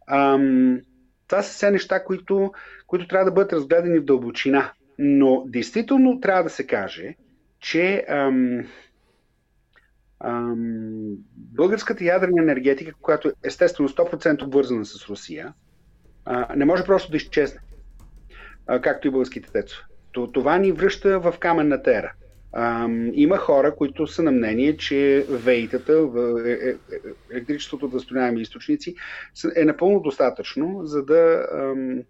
[0.07, 0.79] Ам,
[1.27, 2.51] това са все неща, които,
[2.87, 4.71] които трябва да бъдат разгледани в дълбочина.
[4.99, 7.15] Но действително трябва да се каже,
[7.61, 8.65] че ам,
[10.19, 15.53] ам, българската ядрена енергетика, която е естествено 100% обвързана с Русия,
[16.25, 17.59] а, не може просто да изчезне,
[18.67, 19.83] а, както и българските тецове.
[20.33, 22.13] Това ни връща в каменната ера.
[22.53, 25.93] Ам, има хора, които са на мнение, че вейтата,
[26.45, 26.75] е, е,
[27.31, 28.95] електричеството от възстановяеми източници
[29.55, 32.03] е напълно достатъчно, за да ам,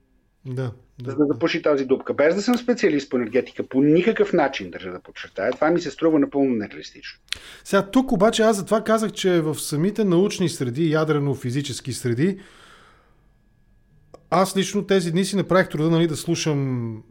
[0.46, 2.14] да, да, за да запуши тази дупка.
[2.14, 5.52] Без да съм специалист по енергетика, по никакъв начин държа да подчертая.
[5.52, 7.20] Това ми се струва напълно нереалистично.
[7.64, 12.40] Сега тук обаче аз затова казах, че в самите научни среди, ядрено-физически среди,
[14.30, 17.04] аз лично тези дни си направих труда нали, да слушам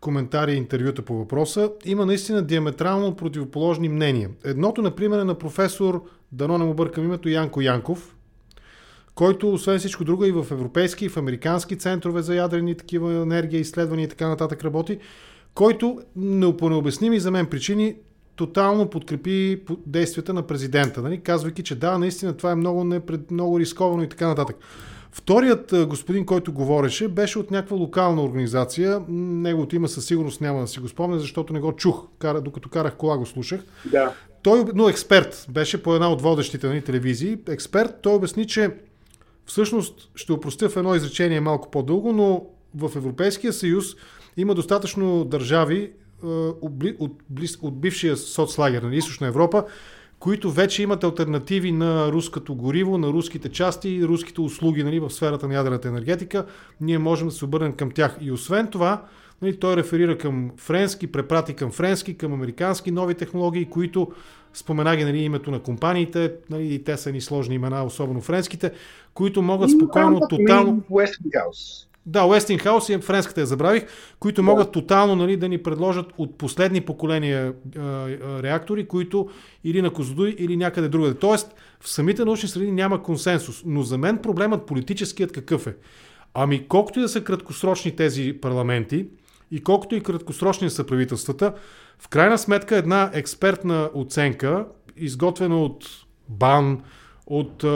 [0.00, 1.70] коментари и интервюта по въпроса.
[1.84, 4.30] Има наистина диаметрално противоположни мнения.
[4.44, 8.16] Едното, например, е на професор, дано не му бъркам името, Янко Янков,
[9.14, 13.60] който освен всичко друго и в европейски, и в американски центрове за ядрени такива енергия,
[13.60, 14.98] изследвания и така нататък работи,
[15.54, 16.00] който
[16.58, 17.96] по необясними за мен причини
[18.36, 21.20] тотално подкрепи действията на президента, нали?
[21.20, 24.56] казвайки, че да, наистина това е много, непред, много рисковано и така нататък.
[25.12, 29.02] Вторият господин, който говореше, беше от някаква локална организация.
[29.08, 32.06] Неговото име със сигурност няма да си го спомня, защото не го чух,
[32.42, 33.60] докато карах кола го слушах.
[33.84, 34.14] Да.
[34.42, 37.38] Той, но експерт, беше по една от водещите нали, телевизии.
[37.48, 38.70] Експерт, той обясни, че
[39.46, 43.84] всъщност ще упростя в едно изречение малко по-дълго, но в Европейския съюз
[44.36, 45.92] има достатъчно държави
[46.62, 46.72] от,
[47.62, 49.64] от бившия соцлагер на Източна Европа,
[50.18, 55.10] които вече имат альтернативи на руското гориво, на руските части и руските услуги нали, в
[55.10, 56.46] сферата на ядрената енергетика.
[56.80, 58.16] Ние можем да се обърнем към тях.
[58.20, 59.04] И освен това,
[59.44, 64.08] нали, той реферира към френски, препрати към френски, към американски нови технологии, които
[64.54, 68.72] спомена ги нали, името на компаниите, нали, и те са ни сложни имена, особено френските,
[69.14, 70.82] които могат спокойно, тотално...
[70.90, 71.86] Westinghouse.
[72.06, 73.86] Да, Westinghouse и френската я забравих,
[74.20, 74.42] които да.
[74.42, 79.28] могат тотално нали, да ни предложат от последни поколения а, а, реактори, които
[79.64, 81.14] или на Козодуй, или някъде другаде.
[81.14, 83.62] Тоест, в самите научни среди няма консенсус.
[83.66, 85.74] Но за мен проблемът политическият какъв е?
[86.34, 89.06] Ами, колкото и да са краткосрочни тези парламенти,
[89.50, 91.54] и колкото и краткосрочни са правителствата,
[91.98, 95.84] в крайна сметка една експертна оценка, изготвена от
[96.28, 96.82] БАН,
[97.26, 97.68] от а,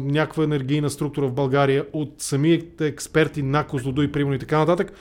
[0.00, 4.92] някаква енергийна структура в България, от самите експерти на Козлодуй, примерно и така нататък,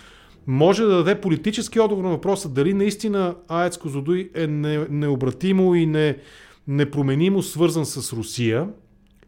[0.48, 5.86] може да даде политически отговор на въпроса дали наистина АЕЦ Козлодуй е не, необратимо и
[5.86, 6.18] не,
[6.68, 8.68] непроменимо свързан с Русия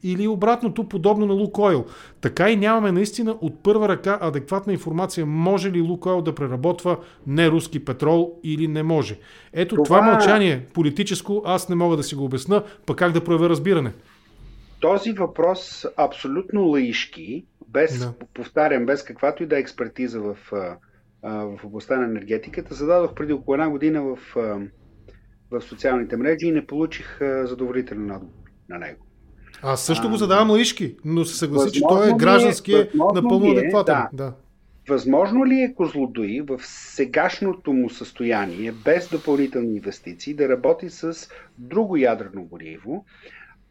[0.04, 1.86] или обратното, подобно на Лукойл.
[2.22, 7.86] Така и нямаме наистина от първа ръка адекватна информация може ли Лукойл да преработва неруски
[7.86, 9.20] петрол или не може.
[9.54, 13.24] Ето това, това мълчание политическо аз не мога да си го обясна, пък как да
[13.24, 13.92] проявя разбиране
[14.84, 18.14] този въпрос абсолютно лаишки, без, да.
[18.34, 20.38] повтарям, без каквато и да е експертиза в,
[21.24, 24.18] в областта на енергетиката, зададох преди около една година в,
[25.52, 28.34] в социалните мрежи и не получих задоволителен отговор
[28.70, 29.06] на него.
[29.64, 33.46] Аз също а, го задавам лаишки, но се съгласи, че той е граждански, е, напълно
[33.46, 33.96] е, адекватен.
[33.96, 34.10] Да.
[34.14, 34.34] да.
[34.90, 41.98] Възможно ли е Козлодуи в сегашното му състояние, без допълнителни инвестиции, да работи с друго
[41.98, 43.06] ядрено гориво,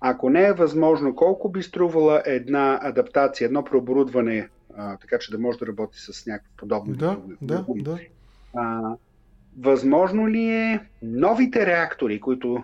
[0.00, 5.38] ако не е възможно, колко би струвала една адаптация, едно преоборудване, а, така че да
[5.38, 6.94] може да работи с някакво подобно?
[6.94, 7.98] Да, да, да.
[8.54, 8.96] А,
[9.58, 12.62] възможно ли е новите реактори, които,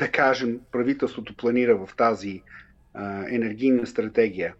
[0.00, 2.42] да кажем, правителството планира в тази
[2.94, 4.54] а, енергийна стратегия,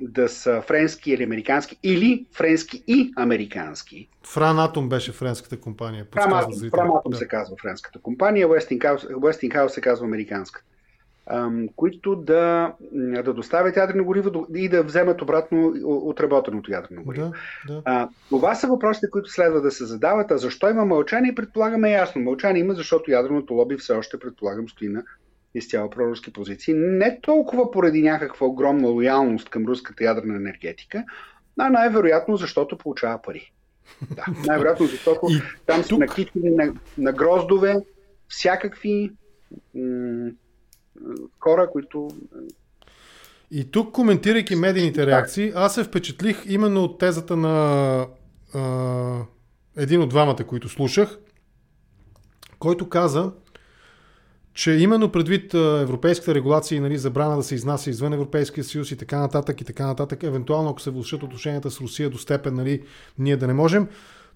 [0.00, 4.08] да са френски или американски, или френски и американски.
[4.26, 6.06] Франатом беше френската компания.
[6.12, 7.16] Франатом, Франатом да.
[7.16, 10.66] се казва френската компания, Westinghouse, Westinghouse се казва американската.
[11.76, 12.72] Които да,
[13.24, 17.32] да доставят ядрено гориво и да вземат обратно отработеното ядрено гориво.
[17.68, 17.82] Да, да.
[17.84, 20.30] А, това са въпросите, които следва да се задават.
[20.30, 21.34] А защо има мълчание?
[21.34, 22.22] Предполагаме ясно.
[22.22, 25.02] Мълчание има, защото ядреното лоби все още, предполагам, стои на
[25.54, 26.74] изцяло проруски позиции.
[26.76, 31.04] Не толкова поради някаква огромна лоялност към руската ядрена енергетика,
[31.58, 33.52] а най-вероятно защото получава пари.
[34.10, 35.88] Да, най-вероятно защото и там тук...
[35.88, 37.76] са накичени на, на гроздове
[38.28, 39.12] всякакви
[39.74, 40.30] м-
[41.40, 42.08] хора, които
[43.50, 48.06] и тук, коментирайки медийните реакции, аз се впечатлих именно от тезата на
[48.54, 49.22] а,
[49.76, 51.18] един от двамата, които слушах,
[52.58, 53.32] който каза,
[54.54, 58.96] че именно предвид европейската регулация и нали, забрана да се изнася извън Европейския съюз и
[58.96, 62.82] така нататък и така нататък, евентуално ако се влушат отношенията с Русия до степен нали,
[63.18, 63.88] ние да не можем,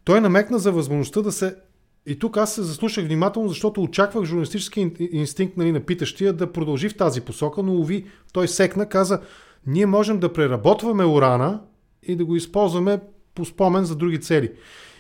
[0.05, 1.57] той намекна за възможността да се
[2.07, 6.89] и тук аз се заслушах внимателно, защото очаквах журналистически инстинкт нали, на питащия да продължи
[6.89, 9.21] в тази посока, но уви, той секна, каза,
[9.67, 11.61] ние можем да преработваме урана
[12.03, 13.01] и да го използваме
[13.35, 14.53] по спомен за други цели.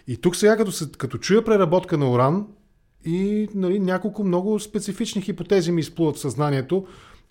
[0.06, 2.46] И тук сега, като, се, като чуя преработка на уран,
[3.04, 6.86] и нали, няколко много специфични хипотези ми изплуват в съзнанието.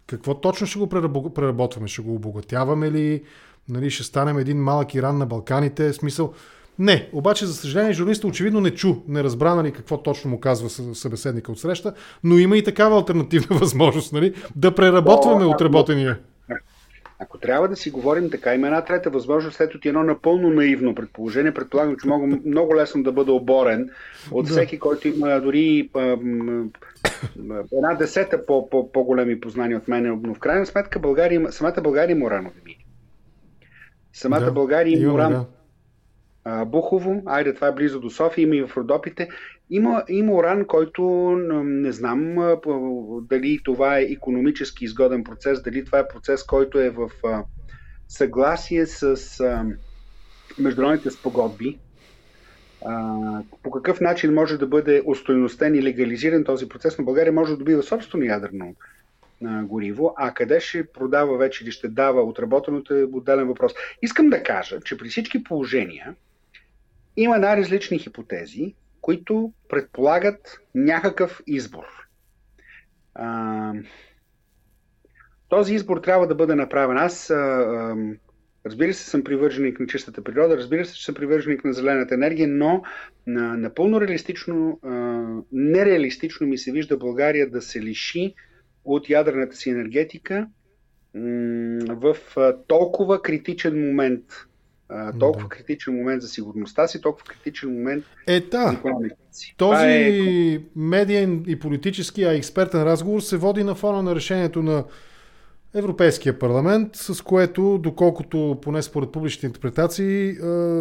[0.07, 1.87] Какво точно ще го преработваме?
[1.87, 3.23] Ще го обогатяваме ли?
[3.69, 5.93] Нали, ще станем един малък Иран на Балканите?
[5.93, 6.33] Смисъл,
[6.79, 10.69] не, обаче за съжаление журналиста очевидно не чу, не разбра нали, какво точно му казва
[10.95, 16.19] събеседника от среща, но има и такава альтернативна възможност нали, да преработваме отработения.
[17.21, 20.95] Ако трябва да си говорим така, има една трета възможност, след от едно напълно наивно
[20.95, 21.53] предположение.
[21.53, 23.89] Предполагам, че мога много лесно да бъда оборен
[24.31, 24.51] от да.
[24.51, 26.17] всеки, който има дори а,
[27.77, 30.21] една десета по, по, по-големи познания от мен.
[30.23, 32.85] Но в крайна сметка България, самата България има уранови мини.
[34.13, 35.31] Самата да, България има уран.
[35.31, 35.45] Да.
[36.65, 39.29] Бухово, айде това е близо до София, има и в Родопите.
[39.69, 41.03] има, има уран, който
[41.63, 42.35] не знам
[43.29, 47.09] дали това е економически изгоден процес, дали това е процес, който е в
[48.07, 49.39] съгласие с
[50.59, 51.77] международните спогодби.
[53.63, 57.57] По какъв начин може да бъде устойностен и легализиран този процес, но България може да
[57.57, 58.73] добива собствено ядрено
[59.63, 63.73] гориво, а къде ще продава вече или ще дава отработеното е отделен въпрос.
[64.01, 66.15] Искам да кажа, че при всички положения
[67.23, 71.85] има най-различни хипотези, които предполагат някакъв избор.
[73.15, 73.73] А,
[75.49, 76.97] този избор трябва да бъде направен.
[76.97, 77.95] Аз, а, а,
[78.65, 82.47] разбира се, съм привърженик на чистата природа, разбира се, че съм привърженик на зелената енергия,
[82.47, 82.83] но
[83.27, 84.89] на, напълно реалистично, а,
[85.51, 88.33] нереалистично ми се вижда България да се лиши
[88.85, 90.47] от ядрената си енергетика
[91.89, 92.17] в
[92.67, 94.23] толкова критичен момент
[95.19, 95.49] толкова да.
[95.49, 98.67] критичен момент за сигурността си, толкова критичен момент е, да.
[98.67, 99.55] за економиката си.
[99.57, 100.61] Този е...
[100.75, 104.83] медиен и политически, а експертен разговор се води на фона на решението на
[105.75, 110.33] Европейския парламент, с което, доколкото, поне според публичните интерпретации,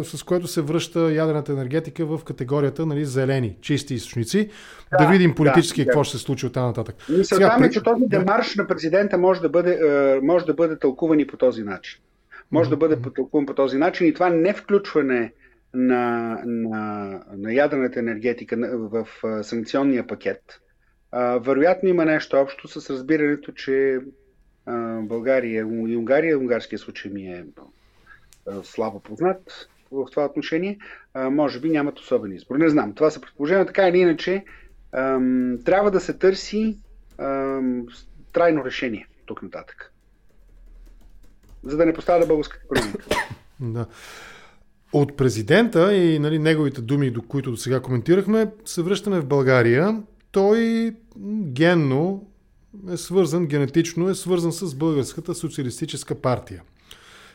[0.03, 4.49] с което се връща ядрената енергетика в категорията нали, зелени, чисти източници.
[4.91, 6.03] Да, да видим политически да, какво да.
[6.03, 6.95] ще се случи от нататък.
[7.09, 9.79] Мисълта ми, е, че този демарш на президента може да бъде,
[10.23, 11.99] може да бъде тълкуван и по този начин
[12.51, 15.33] може да бъде потълкуван по този начин и това не включване
[15.73, 19.07] на, на, на ядрената енергетика в
[19.43, 20.61] санкционния пакет,
[21.11, 23.99] а, вероятно има нещо общо с разбирането, че
[24.65, 27.45] а, България и Унгария, унгарския случай ми е
[28.47, 30.77] а, слабо познат в това отношение,
[31.13, 32.55] а, може би нямат особен избор.
[32.55, 34.45] Не знам, това са предположения, така или иначе
[34.91, 35.19] а,
[35.65, 36.77] трябва да се търси
[37.17, 37.59] а,
[38.33, 39.93] трайно решение тук нататък
[41.63, 43.05] за да не пострада българската економика.
[43.59, 43.85] да.
[44.93, 50.03] От президента и нали, неговите думи, до които до сега коментирахме, се връщаме в България.
[50.31, 50.91] Той
[51.41, 52.27] генно
[52.91, 56.61] е свързан, генетично е свързан с Българската социалистическа партия.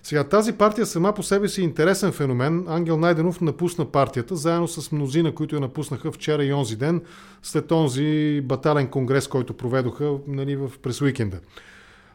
[0.02, 2.64] Сега тази партия сама по себе си е интересен феномен.
[2.68, 7.02] Ангел Найденов напусна партията, заедно с мнозина, които я напуснаха вчера и онзи ден,
[7.42, 11.40] след онзи батален конгрес, който проведоха нали, през уикенда.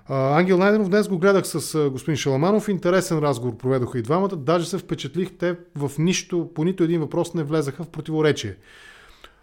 [0.10, 2.68] Ангел Найденов днес го гледах с господин Шаламанов.
[2.68, 4.36] Интересен разговор проведоха и двамата.
[4.36, 8.55] Даже се впечатлих, те в нищо, по нито един въпрос не влезаха в противоречие.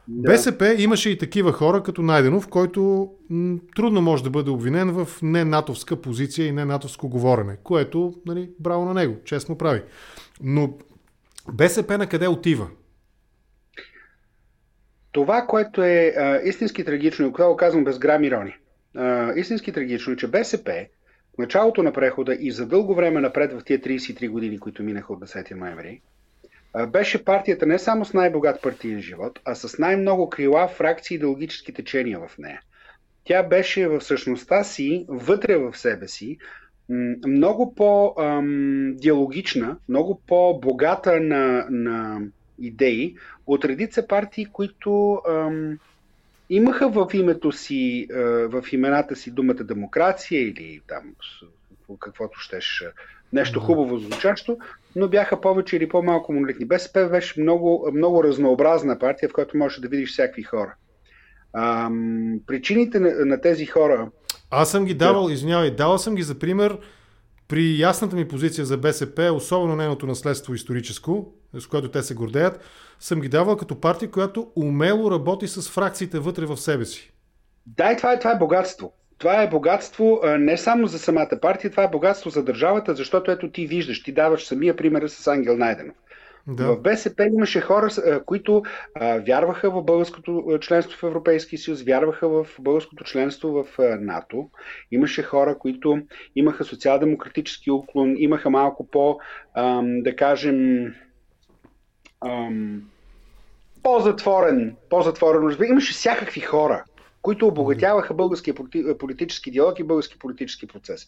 [0.09, 0.31] Да.
[0.31, 5.09] БСП имаше и такива хора, като Найденов, който м- трудно може да бъде обвинен в
[5.23, 9.83] не натовска позиция и не натовско говорене, което, нали, браво на него, честно прави.
[10.43, 10.75] Но
[11.53, 12.69] БСП на къде отива?
[15.13, 18.57] Това, което е а, истински трагично, и го казвам без грам ирония,
[19.37, 20.87] истински трагично е, че БСП
[21.35, 25.13] в началото на прехода и за дълго време напред в тия 33 години, които минаха
[25.13, 26.01] от 10 ноември,
[26.89, 31.73] беше партията не само с най-богат партиен живот, а с най-много крила, фракции и идеологически
[31.73, 32.61] течения в нея.
[33.25, 36.39] Тя беше в същността си, вътре в себе си,
[37.27, 42.21] много по-диалогична, много по-богата на, на
[42.59, 43.17] идеи
[43.47, 45.79] от редица партии, които ам,
[46.51, 48.07] имаха в името си,
[48.45, 51.03] в имената си думата демокрация или там
[52.01, 52.85] каквото щеш,
[53.33, 54.59] нещо хубаво звучащо,
[54.97, 56.67] но бяха повече или по-малко монолитни.
[56.67, 60.75] БСП беше много, много разнообразна партия, в която можеш да видиш всякакви хора.
[61.53, 64.11] Ам, причините на, на тези хора.
[64.51, 66.79] Аз съм ги давал, извинявай, давал съм ги за пример
[67.49, 72.61] при ясната ми позиция за БСП, особено нейното наследство историческо, с което те се гордеят,
[73.01, 77.13] съм ги давал като партия, която умело работи с фракциите вътре в себе си.
[77.67, 78.93] Да, и това е, това е богатство.
[79.19, 83.51] Това е богатство не само за самата партия, това е богатство за държавата, защото ето
[83.51, 85.95] ти виждаш, ти даваш самия пример с Ангел Найденов.
[86.49, 86.73] Да.
[86.73, 87.89] В БСП имаше хора,
[88.27, 88.63] които
[89.27, 93.67] вярваха в българското членство в Европейския съюз, вярваха в българското членство в
[94.01, 94.51] НАТО.
[94.91, 96.03] Имаше хора, които
[96.37, 99.19] имаха социал-демократически уклон, имаха малко по,
[99.83, 100.95] да кажем,
[103.83, 106.85] по-затворен, по-затворен, имаше всякакви хора,
[107.23, 108.55] които обогатяваха българския
[108.99, 111.07] политически диалог и български политически процес.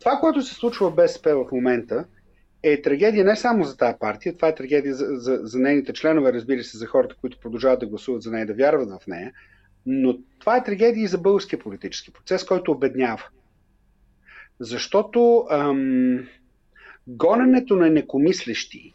[0.00, 2.04] Това, което се случва в БСП в момента,
[2.72, 6.32] е трагедия не само за тази партия, това е трагедия за, за, за нейните членове,
[6.32, 9.32] разбира се, за хората, които продължават да гласуват за нея, да вярват в нея,
[9.86, 13.24] но това е трагедия и за българския политически процес, който обеднява.
[14.60, 16.26] Защото ам,
[17.06, 18.94] гоненето на некомислещи,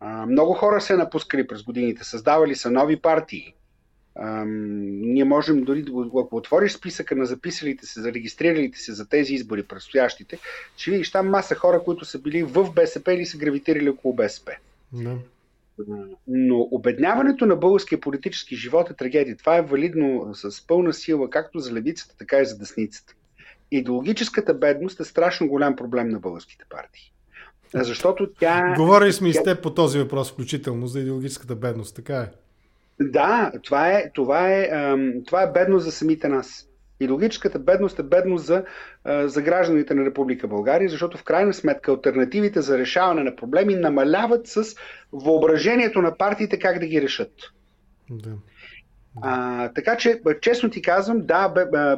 [0.00, 3.54] а, много хора се напускали през годините, създавали са нови партии,
[4.16, 9.62] ние можем дори да ако отвориш списъка на записалите се, зарегистриралите се за тези избори,
[9.62, 10.38] предстоящите,
[10.76, 14.52] ще видиш там маса хора, които са били в БСП или са гравитирали около БСП.
[14.92, 15.16] Да.
[16.28, 19.36] Но обедняването на българския политически живот е трагедия.
[19.36, 23.14] Това е валидно с пълна сила както за левицата, така и за десницата.
[23.70, 27.12] Идеологическата бедност е страшно голям проблем на българските партии.
[27.74, 28.74] Защото тя.
[28.76, 32.28] Говорили сме и с теб по този въпрос, включително за идеологическата бедност, така е.
[33.00, 34.70] Да, това е, това е,
[35.26, 36.66] това е бедност за самите нас.
[37.00, 38.64] Идеологическата бедност е бедност за,
[39.24, 44.46] за гражданите на Република България, защото в крайна сметка альтернативите за решаване на проблеми намаляват
[44.46, 44.64] с
[45.12, 47.32] въображението на партиите как да ги решат.
[48.10, 48.30] Да.
[49.22, 51.54] А, така че, честно ти казвам, да,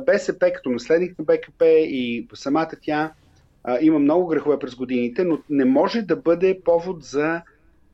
[0.06, 3.12] БСП като наследник на БКП и самата тя
[3.64, 7.42] а, има много грехове през годините, но не може да бъде повод за,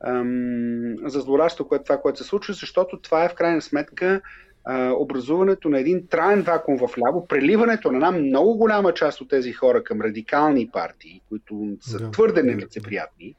[0.05, 4.21] ам, за злорадство, което, това, което се случва, защото това е в крайна сметка
[4.65, 9.29] а, образуването на един траен вакуум в ляво, преливането на една много голяма част от
[9.29, 12.11] тези хора към радикални партии, които са да.
[12.11, 13.35] твърде нелицеприятни.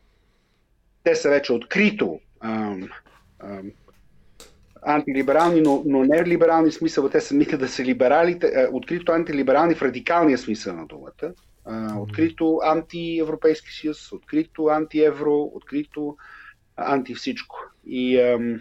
[1.04, 2.88] Те са вече открито ам,
[3.38, 3.70] ам,
[4.82, 8.40] антилиберални, но, но не либерални смисъл, те самите да са либерали,
[8.72, 11.32] открито антилиберални в радикалния смисъл на думата
[11.98, 16.16] открито антиевропейски съюз, открито антиевро, открито
[16.80, 17.56] анти всичко.
[17.86, 18.60] И ам,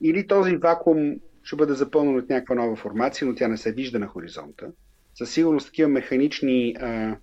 [0.00, 3.98] или този вакуум ще бъде запълнен от някаква нова формация, но тя не се вижда
[3.98, 4.70] на хоризонта.
[5.14, 7.16] Със сигурност такива механични а,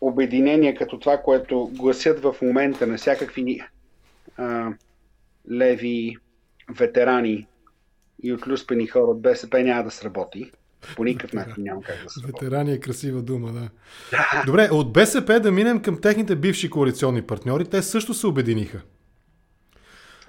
[0.00, 3.60] обединения, като това, което гласят в момента на всякакви
[4.36, 4.72] а,
[5.50, 6.16] леви,
[6.70, 7.46] ветерани
[8.22, 10.52] и отлюспени хора от БСП няма да сработи.
[10.96, 12.20] По никакъв начин няма как да се.
[12.26, 13.68] Ветерани е красива дума, да.
[14.46, 17.64] Добре, от БСП да минем към техните бивши коалиционни партньори.
[17.64, 18.80] Те също се обединиха.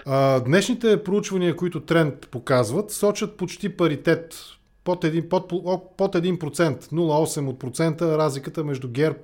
[0.05, 4.35] А, днешните проучвания, които тренд показват, сочат почти паритет.
[4.83, 5.49] Под 1%, под,
[5.97, 9.19] под 1% 0,8% от процента разликата между ГЕРБ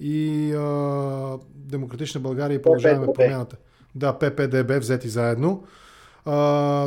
[0.00, 3.56] и а, Демократична България и продължаваме промяната.
[3.94, 5.64] Да, ППДБ взети заедно.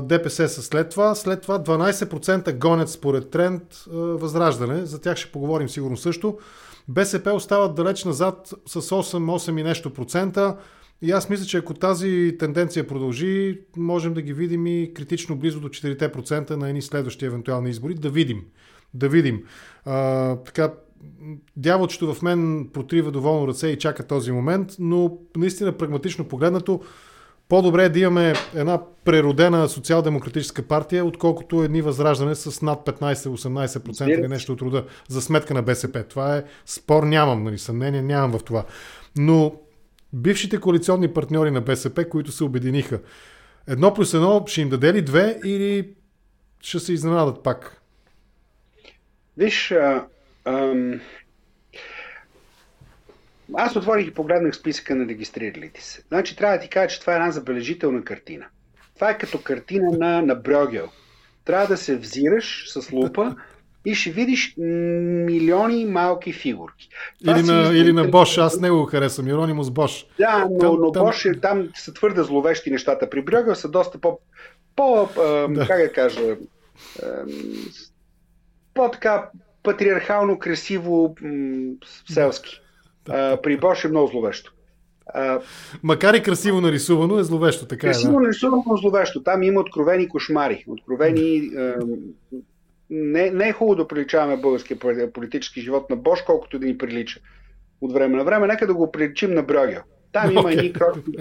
[0.04, 1.16] ДПС са след това.
[1.16, 4.86] След това 12% гонят според тренд Възраждане.
[4.86, 6.38] За тях ще поговорим сигурно също.
[6.88, 10.58] БСП остават далеч назад с 8-8 и нещо процента.
[11.02, 15.60] И аз мисля, че ако тази тенденция продължи, можем да ги видим и критично близо
[15.60, 17.94] до 4% на едни следващи евентуални избори.
[17.94, 18.42] Да видим.
[18.94, 19.44] Да видим.
[19.86, 20.74] А, така,
[21.58, 26.82] дяволчето в мен протрива доволно ръце и чака този момент, но наистина прагматично погледнато,
[27.52, 34.28] по-добре е да имаме една преродена социал-демократическа партия, отколкото едни възраждане с над 15-18% или
[34.28, 36.04] нещо от рода за сметка на БСП.
[36.04, 38.66] Това е спор, нямам, нали, съмнение нямам в това.
[39.18, 39.56] Но
[40.14, 43.00] бившите коалиционни партньори на БСП, които се обединиха,
[43.68, 45.90] едно плюс едно ще им даде ли две или
[46.62, 47.82] ще се изненадат пак?
[49.38, 50.06] Виж, а,
[50.46, 51.02] ам,
[53.54, 56.04] аз отворих и погледнах списъка на регистриралите се.
[56.08, 58.46] Значи трябва да ти кажа, че това е една забележителна картина.
[58.96, 60.90] Това е като картина на, на Брогел.
[61.46, 63.36] Трябва да се взираш с лупа
[63.86, 66.90] и ще видиш милиони малки фигурки.
[67.20, 70.06] Това или на, или на Бош, аз не го харесвам, Иронимус Бош.
[70.20, 71.06] Да, но, там, но там...
[71.06, 73.10] Бош, е, там са твърде зловещи нещата.
[73.10, 74.20] При Брогел са доста по,
[74.76, 75.10] по
[75.50, 75.66] да.
[75.68, 76.22] как да кажа,
[78.74, 79.30] по-така
[79.64, 81.16] патриархално, красиво,
[82.10, 82.62] селски.
[83.10, 84.54] А, при Бош е много зловещо.
[85.06, 85.40] А,
[85.84, 87.66] Макар и красиво нарисувано, е зловещо.
[87.66, 88.20] Така красиво е, да.
[88.20, 89.24] нарисувано, но зловещо.
[89.24, 90.64] Там има откровени кошмари.
[90.68, 91.52] Откровени.
[91.58, 91.76] А,
[92.90, 94.78] не, не е хубаво да приличаваме българския
[95.14, 97.20] политически живот на Бош, колкото да ни прилича.
[97.82, 99.82] От време на време, нека да го приличим на Брогел.
[100.12, 100.40] Там okay.
[100.40, 101.12] има едни кротки.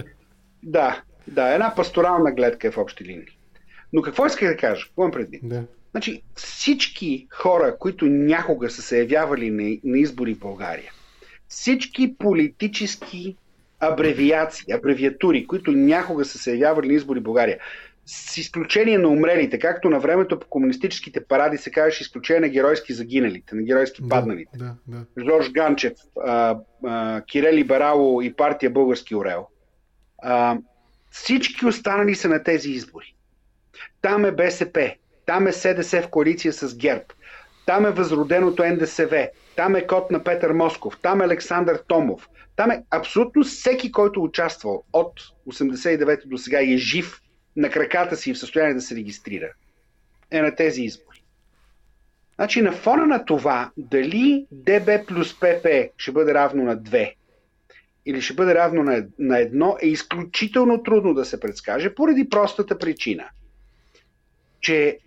[0.62, 3.38] Да, да, една пасторална гледка е в общи линии.
[3.92, 4.86] Но какво исках да кажа?
[4.86, 5.40] Какво имам предвид?
[5.44, 5.64] Да.
[5.90, 10.92] Значи, всички хора, които някога са се явявали на, на избори в България,
[11.50, 13.36] всички политически
[13.80, 17.58] абревиации, абревиатури, които някога са се явявали на избори в България,
[18.06, 22.92] с изключение на умрелите, както на времето по комунистическите паради се казваше изключение на геройски
[22.92, 24.58] загиналите, на геройски падналите.
[24.58, 25.04] Да, да.
[25.24, 25.92] Жорж Ганчев,
[26.24, 29.46] а, а, Кирел Либерало и партия Български Орел.
[30.22, 30.58] А,
[31.10, 33.14] всички останали са на тези избори.
[34.02, 34.94] Там е БСП,
[35.26, 37.04] там е СДС в коалиция с ГЕРБ,
[37.66, 42.70] там е възроденото НДСВ, там е кот на Петър Москов, там е Александър Томов, там
[42.70, 47.20] е абсолютно всеки, който е участвал от 89 до сега е жив
[47.56, 49.52] на краката си и в състояние да се регистрира,
[50.30, 51.22] е на тези избори.
[52.34, 57.14] Значи на фона на това, дали ДБ плюс ПП ще бъде равно на 2
[58.06, 62.78] или ще бъде равно на, на едно, е изключително трудно да се предскаже, поради простата
[62.78, 63.28] причина,
[64.60, 64.98] че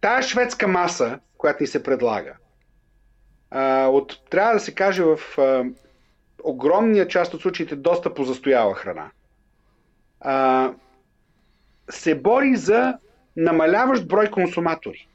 [0.00, 2.36] тая шведска маса, която ни се предлага,
[3.50, 5.64] а, от, трябва да се каже в а,
[6.44, 9.10] огромния част от случаите доста позастояла храна,
[10.20, 10.72] а,
[11.90, 12.98] се бори за
[13.36, 15.08] намаляващ брой консуматори.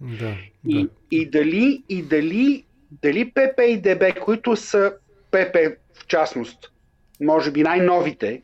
[0.00, 0.36] Да,
[0.68, 0.90] и, да.
[1.10, 4.92] и дали, и дали, дали ПП и ДБ, които са
[5.30, 5.56] ПП
[5.94, 6.72] в частност,
[7.20, 8.42] може би най-новите,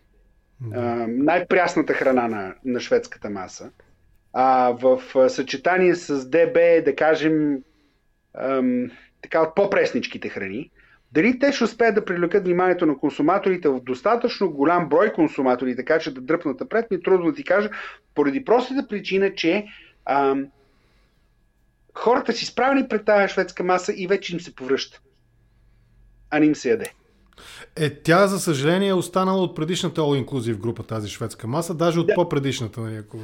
[0.61, 1.07] да.
[1.09, 3.71] най-прясната храна на, на шведската маса,
[4.33, 7.63] а в съчетание с ДБ, да кажем,
[8.41, 8.91] ам,
[9.23, 10.71] така от по-пресничките храни,
[11.13, 15.99] дали те ще успеят да привлекат вниманието на консуматорите в достатъчно голям брой консуматори, така
[15.99, 17.71] че да дръпнат напред, ми е трудно да ти кажа,
[18.15, 19.67] поради простата причина, че
[20.05, 20.47] ам,
[21.95, 25.01] хората си справени пред тази шведска маса и вече им се повръща.
[26.31, 26.93] А не им се яде.
[27.77, 32.01] Е, тя, за съжаление, е останала от предишната All Inclusive група, тази шведска маса, даже
[32.01, 32.15] от да.
[32.15, 33.19] по-предишната, нали, ако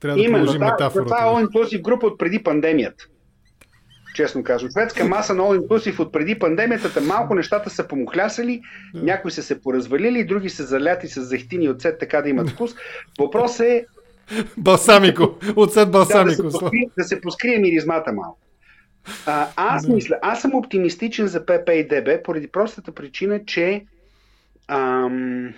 [0.00, 1.04] трябва да Именно, положим да, метафората.
[1.04, 3.06] Това е All Inclusive група от преди пандемията.
[4.18, 4.70] Честно казвам.
[4.70, 8.60] Шведска маса на All Inclusive от преди пандемията, малко нещата са помухлясали,
[8.94, 9.02] да.
[9.02, 12.74] някои са се поразвалили, други са заляти с захтини оцет, така да имат вкус.
[13.18, 13.86] Въпрос е
[14.56, 15.38] Балсамико.
[15.56, 16.42] Оцет балсамико.
[16.42, 18.38] Да, да, се поскрие, да се поскрие миризмата малко.
[19.26, 19.94] А, аз да.
[19.94, 23.84] мисля, аз съм оптимистичен за ПП и ДБ поради простата причина, че
[24.68, 25.54] ам,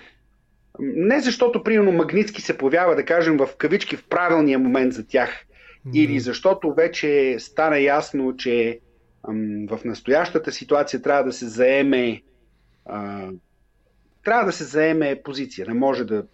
[0.81, 5.31] не защото, примерно, Магницки се появява, да кажем, в кавички в правилния момент за тях,
[5.85, 5.99] да.
[5.99, 8.81] или защото вече стана ясно, че
[9.29, 12.23] ам, в настоящата ситуация трябва да се заеме
[12.87, 13.29] а,
[14.25, 15.67] трябва да се заеме позиция.
[15.67, 16.25] Не може да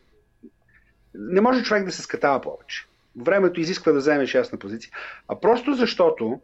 [1.14, 2.86] не може човек да се скатава повече.
[3.16, 4.92] Времето изисква да вземеш ясна позиция.
[5.28, 6.40] А просто защото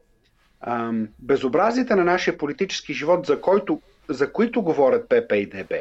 [0.61, 5.73] ам, безобразията на нашия политически живот, за, който, за които говорят ПП и ДБ,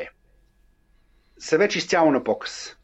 [1.40, 2.78] са вече изцяло на показ.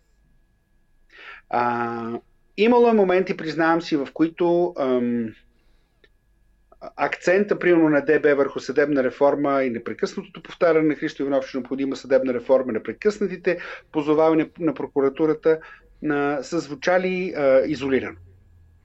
[1.49, 2.19] А,
[2.57, 5.33] имало е моменти, признавам си, в които ам,
[6.97, 11.95] акцента, примерно на ДБ върху съдебна реформа и непрекъснатото повтаряне на Христо Иванов, че необходима
[11.95, 13.57] съдебна реформа, непрекъснатите
[13.91, 15.59] позоваване на прокуратурата
[16.09, 18.17] а, са звучали а, изолирано.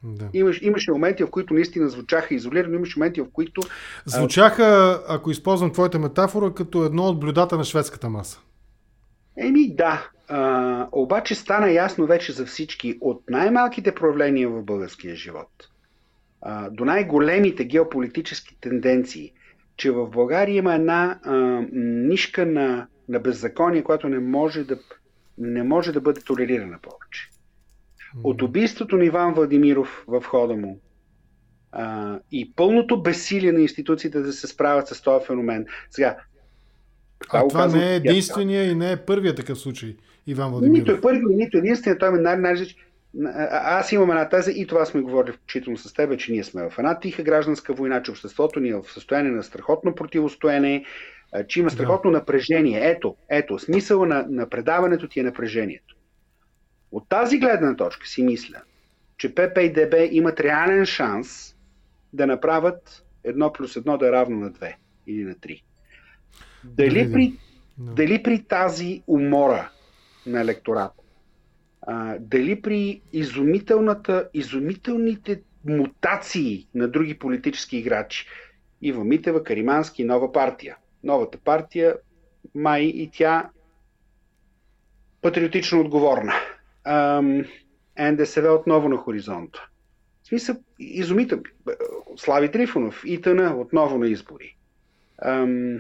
[0.05, 0.29] Да.
[0.33, 3.61] Имаш, имаше моменти, в които наистина звучаха изолирано, имаше моменти, в които...
[4.07, 8.41] Звучаха, ако използвам твоята метафора, като едно от блюдата на шведската маса.
[9.37, 15.49] Еми да, а, обаче стана ясно вече за всички от най-малките проявления в българския живот
[16.43, 19.33] а, до най-големите геополитически тенденции,
[19.77, 21.33] че в България има една а,
[21.73, 24.79] нишка на, на беззаконие, която не може да
[25.39, 27.31] не може да бъде толерирана повече.
[28.25, 30.81] От убийството на Иван Владимиров в хода му
[31.73, 35.67] а, и пълното безсилие на институциите да се справят с този феномен.
[35.91, 36.17] Сега,
[37.31, 40.79] а това казвам, не е единствения и не е първият такъв случай, Иван Владимиров.
[40.79, 42.55] Нито е първи, нито единствения, той е най най
[43.51, 46.79] аз имам една теза и това сме говорили включително с теб, че ние сме в
[46.79, 50.85] една тиха гражданска война, че обществото ни е в състояние на страхотно противостояние,
[51.49, 52.19] че има страхотно да.
[52.19, 52.91] напрежение.
[52.91, 55.97] Ето, ето, смисъла на, на предаването ти е напрежението.
[56.93, 58.63] От тази гледна точка си мисля,
[59.17, 61.57] че ПП и ДБ имат реален шанс
[62.13, 65.63] да направят едно плюс едно да е равно на две или на три.
[66.65, 67.35] Дали, при,
[67.79, 69.71] дали при тази умора
[70.27, 71.03] на електората,
[71.83, 78.27] а, дали при изумителната, изумителните мутации на други политически играчи,
[78.83, 81.97] Ива Митева, Каримански, нова партия, новата партия,
[82.55, 83.51] май и тя
[85.23, 86.33] патриотично отговорна.
[86.85, 87.45] Ам,
[87.99, 89.69] НДСВ отново на хоризонта.
[90.23, 91.43] В смисъл, изумител.
[92.17, 94.57] Слави Трифонов, ИТН отново на избори.
[95.23, 95.79] Ам,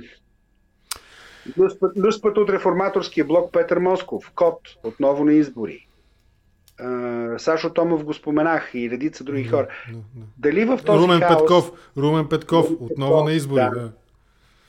[1.97, 5.86] Люспът от реформаторския блок Петър Москов, Кот, отново на избори.
[7.38, 9.68] Сашо Томов го споменах и редица други хора.
[10.38, 11.40] Дали в този Румен хаос...
[11.40, 13.62] Петков, Румен Петков, Румен отново Петков, на избори.
[13.62, 13.70] Да.
[13.70, 13.93] да.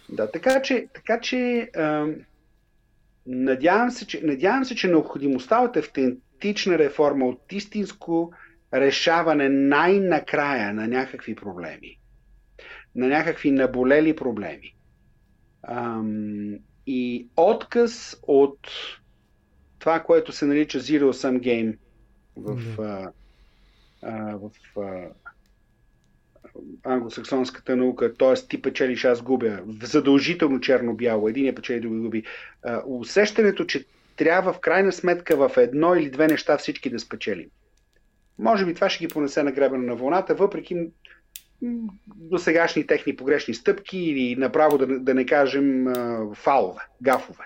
[0.10, 2.08] Да, така че, така че а,
[3.28, 8.32] надявам, се, че, надявам се, че необходимостта от автентична реформа, от истинско
[8.74, 11.98] решаване най-накрая на някакви проблеми,
[12.96, 14.76] на някакви наболели проблеми
[15.68, 18.60] ам, и отказ от
[19.80, 21.78] това, което се нарича Zero Sum Game
[22.38, 23.12] в, mm-hmm.
[23.12, 23.12] а,
[24.02, 24.52] а, в
[24.82, 25.10] а,
[26.84, 28.48] англосаксонската наука, т.е.
[28.48, 32.24] ти печелиш, аз губя, задължително черно-бяло, един я печели, други губи.
[32.86, 33.86] Усещането, че
[34.16, 37.50] трябва в крайна сметка в едно или две неща всички да спечелим.
[38.40, 40.88] Може би това ще ги понесе на гребена на вълната, въпреки
[42.16, 45.86] до сегашни техни погрешни стъпки или направо да, да не кажем
[46.34, 47.44] фалове, гафове.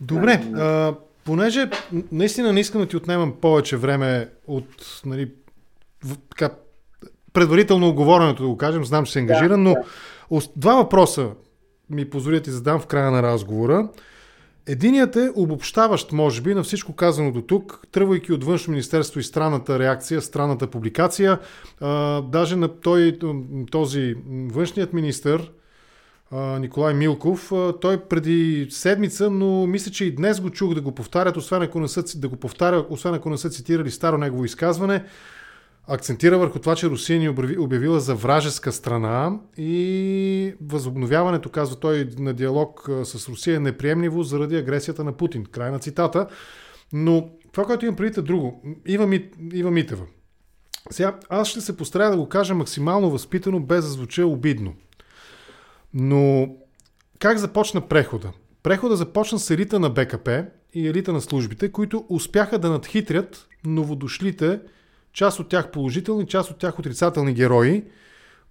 [0.00, 0.94] Добре, а,
[1.24, 1.70] понеже
[2.12, 5.30] наистина не искам да ти отнемам повече време от нали,
[6.30, 6.50] така,
[7.32, 9.76] предварително оговоренето, да го кажем, знам, че се ангажиран, да, но
[10.30, 10.48] да.
[10.56, 11.30] два въпроса
[11.90, 13.88] ми позволят и задам в края на разговора.
[14.66, 19.22] Единият е обобщаващ, може би, на всичко казано до тук, тръгвайки от външно министерство и
[19.22, 21.38] странната реакция, странната публикация.
[21.80, 23.18] А, даже на той,
[23.70, 25.40] този външният министр,
[26.30, 30.92] а, Николай Милков, той преди седмица, но мисля, че и днес го чух да го
[30.92, 34.44] повтарят, освен ако не са, да го повтаря, освен ако не са цитирали старо негово
[34.44, 35.04] изказване
[35.88, 37.28] акцентира върху това, че Русия ни
[37.58, 44.56] обявила за вражеска страна и възобновяването, казва той, на диалог с Русия е неприемливо заради
[44.56, 45.44] агресията на Путин.
[45.44, 46.26] Край на цитата.
[46.92, 48.62] Но това, което имам предвид е друго.
[48.86, 50.04] Ива, Мит, Ива Митева.
[50.90, 54.74] Сега, аз ще се постарая да го кажа максимално възпитано, без да звуча обидно.
[55.94, 56.48] Но
[57.18, 58.32] как започна прехода?
[58.62, 64.60] Прехода започна с елита на БКП и елита на службите, които успяха да надхитрят новодошлите
[65.14, 67.84] Част от тях положителни, част от тях отрицателни герои.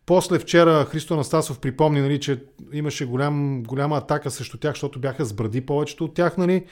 [0.05, 2.43] После вчера Христо Анастасов припомни, нали, че
[2.73, 6.65] имаше голям, голяма атака срещу тях, защото бяха с бради повечето от тях, нали,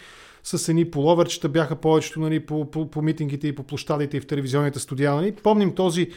[0.44, 4.28] с едни половерчета бяха повечето нали, по, по, по митингите и по площадите и в
[4.28, 5.16] телевизионните студия.
[5.16, 5.32] Нали.
[5.32, 6.12] Помним този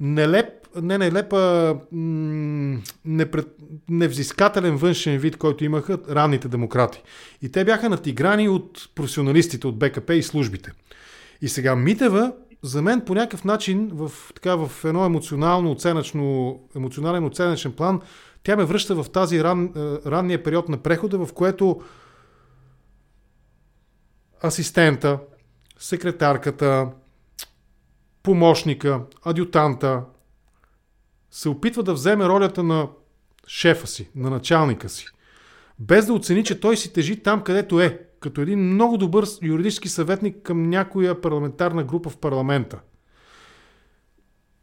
[0.00, 0.46] нелеп,
[0.82, 1.76] не нелепа,
[3.04, 3.46] непред,
[3.88, 7.02] невзискателен външен вид, който имаха ранните демократи.
[7.42, 10.72] И те бяха натиграни от професионалистите от БКП и службите.
[11.42, 12.32] И сега Митева
[12.62, 18.00] за мен по някакъв начин в, така, в едно емоционално оценъчно, емоционален оценъчен план
[18.42, 21.82] тя ме връща в тази ран, е, ранния период на прехода, в което
[24.44, 25.18] асистента,
[25.78, 26.88] секретарката,
[28.22, 30.02] помощника, адютанта
[31.30, 32.88] се опитва да вземе ролята на
[33.46, 35.06] шефа си, на началника си,
[35.78, 39.88] без да оцени, че той си тежи там, където е като един много добър юридически
[39.88, 42.80] съветник към някоя парламентарна група в парламента.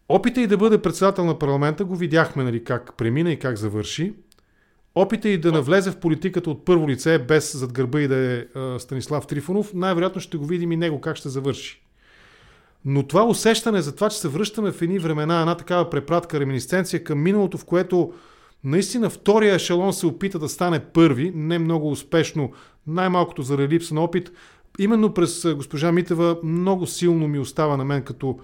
[0.10, 4.14] Опита и да бъде председател на парламента го видяхме нали, как премина и как завърши.
[4.96, 8.46] Опита и да навлезе в политиката от първо лице, без зад гърба и да е
[8.80, 11.84] Станислав Трифонов, най-вероятно ще го видим и него как ще завърши.
[12.86, 17.04] Но това усещане за това, че се връщаме в едни времена, една такава препратка, реминисценция
[17.04, 18.14] към миналото, в което
[18.64, 22.52] наистина втория ешелон се опита да стане първи, не много успешно,
[22.88, 24.32] най-малкото заради липса на опит.
[24.80, 28.40] Именно през госпожа Митева много силно ми остава на мен като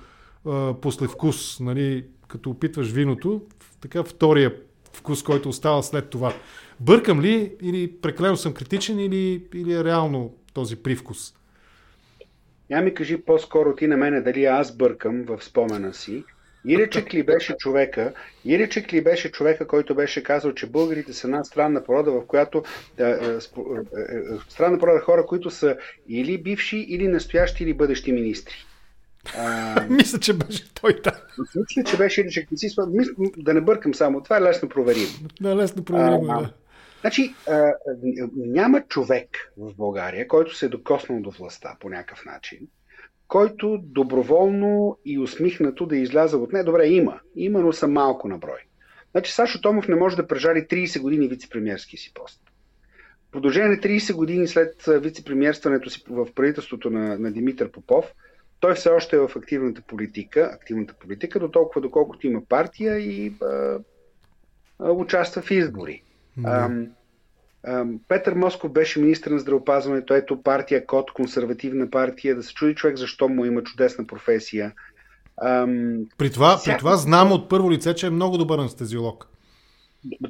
[0.46, 3.42] а, послевкус, нали, като опитваш виното,
[3.82, 4.54] така втория
[4.94, 6.34] вкус, който остава след това.
[6.80, 11.34] Бъркам ли или прекалено съм критичен или, или е реално този привкус?
[12.70, 16.24] Я ми кажи по-скоро ти на мене дали аз бъркам в спомена си
[16.68, 18.14] Иречек ли беше човека,
[18.46, 22.64] Иречек ли беше човека, който беше казал, че българите са една странна порода, в която
[22.98, 23.40] е, е, е,
[24.50, 25.78] странна порода хора, които са
[26.10, 28.56] или бивши, или настоящи, или бъдещи министри.
[29.38, 31.12] А, мисля, че беше той да.
[31.56, 32.50] Мисля, че беше Иречек.
[33.38, 34.24] Да не бъркам само.
[34.24, 35.08] Това е лесно проверим.
[35.42, 36.54] Да, лесно проверим, да.
[37.02, 37.74] Значи, а,
[38.36, 42.60] няма човек в България, който се е докоснал до властта по някакъв начин,
[43.28, 46.66] който доброволно и усмихнато да изляза от нея.
[46.66, 47.20] Добре, има.
[47.36, 48.60] Има, но са малко на брой.
[49.12, 52.42] Значи Сашо Томов не може да прежали 30 години вице-премьерски си пост.
[53.32, 58.14] Продължение на 30 години след вице-премьерстването си в правителството на, на Димитър Попов,
[58.60, 63.34] той все още е в активната политика, активната политика, до толкова доколкото има партия и
[63.42, 63.80] а,
[64.80, 66.04] а, участва в избори.
[66.40, 66.90] Mm-hmm.
[68.08, 72.98] Петър Москов беше министр на здравеопазването, ето партия КОД, консервативна партия, да се чуди човек
[72.98, 74.72] защо му има чудесна професия.
[76.18, 76.76] При, това, Всяка...
[76.76, 79.28] при това знам от първо лице, че е много добър анестезиолог.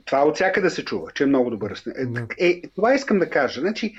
[0.06, 1.84] Това от всяка да се чува, че е много добър.
[2.40, 3.62] Е, е, това искам да кажа.
[3.62, 3.96] Значи,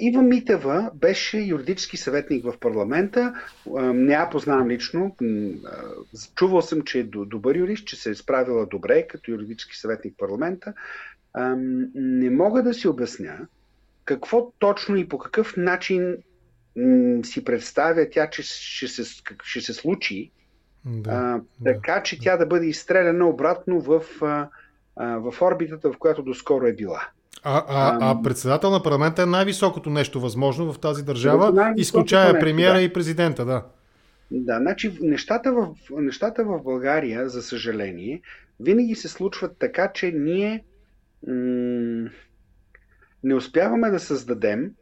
[0.00, 3.34] Ива Митева беше юридически съветник в парламента.
[3.94, 5.16] Не я познавам лично.
[6.34, 10.18] Чувал съм, че е добър юрист, че се е справила добре като юридически съветник в
[10.18, 10.72] парламента
[11.94, 13.38] не мога да си обясня
[14.04, 16.16] какво точно и по какъв начин
[17.24, 20.30] си представя тя, че ще се, ще се случи,
[20.84, 22.02] да, а, така да.
[22.02, 24.48] че тя да бъде изстреляна обратно в, а,
[24.96, 27.08] в орбитата, в която доскоро е била.
[27.42, 32.74] А, а, а председател на парламента е най-високото нещо възможно в тази държава, изключая премиера
[32.74, 32.82] да.
[32.82, 33.64] и президента, да.
[34.30, 38.22] Да, значи нещата в, нещата в България, за съжаление,
[38.60, 40.64] винаги се случват така, че ние
[43.22, 44.74] не успяваме да създадем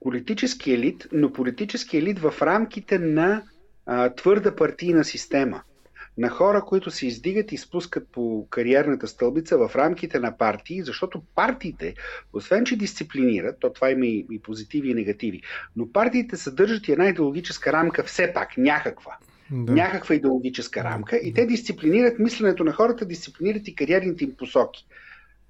[0.00, 3.42] политически елит, но политически елит в рамките на
[4.16, 5.62] твърда партийна система.
[6.18, 11.22] На хора, които се издигат и спускат по кариерната стълбица в рамките на партии, защото
[11.34, 11.94] партиите,
[12.32, 15.42] освен че дисциплинират, то това има и позитиви и негативи,
[15.76, 19.16] но партиите съдържат и една идеологическа рамка все пак, някаква.
[19.50, 19.72] Да.
[19.72, 24.86] някаква идеологическа рамка и те дисциплинират мисленето на хората, дисциплинират и кариерните им посоки.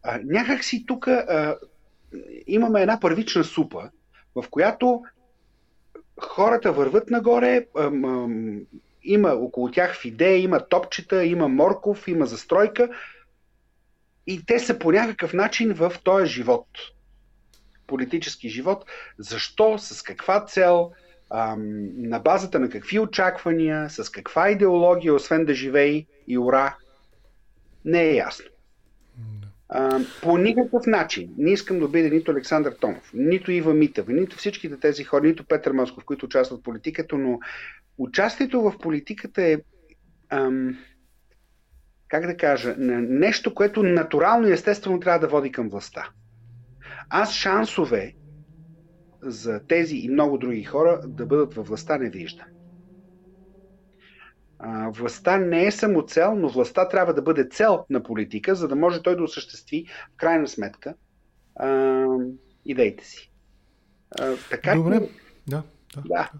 [0.03, 1.09] А, някак си тук
[2.47, 3.91] имаме една първична супа,
[4.35, 5.03] в която
[6.21, 8.61] хората върват нагоре, ам, ам,
[9.03, 12.89] има около тях фидея, има топчета, има морков, има застройка
[14.27, 16.67] и те са по някакъв начин в този живот.
[17.87, 18.85] Политически живот.
[19.19, 20.91] Защо, с каква цел,
[21.31, 26.77] ам, на базата на какви очаквания, с каква идеология, освен да живее и ура,
[27.85, 28.47] не е ясно.
[29.69, 34.37] А, по никакъв начин не искам да обидя нито Александър Томов, нито Ива Митева, нито
[34.37, 37.39] всичките тези хора, нито Петър Москов, които участват в политиката, но
[37.99, 39.57] участието в политиката е
[40.31, 40.79] ам,
[42.09, 46.09] как да кажа, нещо, което натурално и естествено трябва да води към властта.
[47.11, 48.15] Аз шансове
[49.23, 52.47] за тези и много други хора да бъдат във властта не виждам.
[54.59, 58.69] А, властта не е само цел, но властта трябва да бъде цел на политика, за
[58.69, 60.95] да може той да осъществи в крайна сметка
[61.57, 62.07] а,
[62.65, 63.31] идеите си.
[64.21, 65.01] А, така Добре,
[65.47, 65.63] да.
[65.97, 66.03] да.
[66.09, 66.31] да.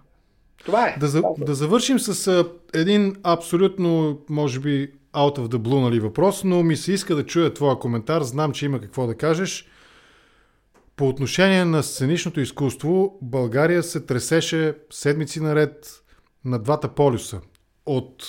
[0.65, 0.97] Това е.
[1.01, 6.01] Да, за, да завършим с а, един абсолютно, може би, out of the blue нали,
[6.01, 8.23] въпрос, но ми се иска да чуя твоя коментар.
[8.23, 9.69] Знам, че има какво да кажеш.
[10.99, 16.03] По отношение на сценичното изкуство, България се тресеше седмици наред
[16.45, 17.41] на двата полюса
[17.87, 18.25] от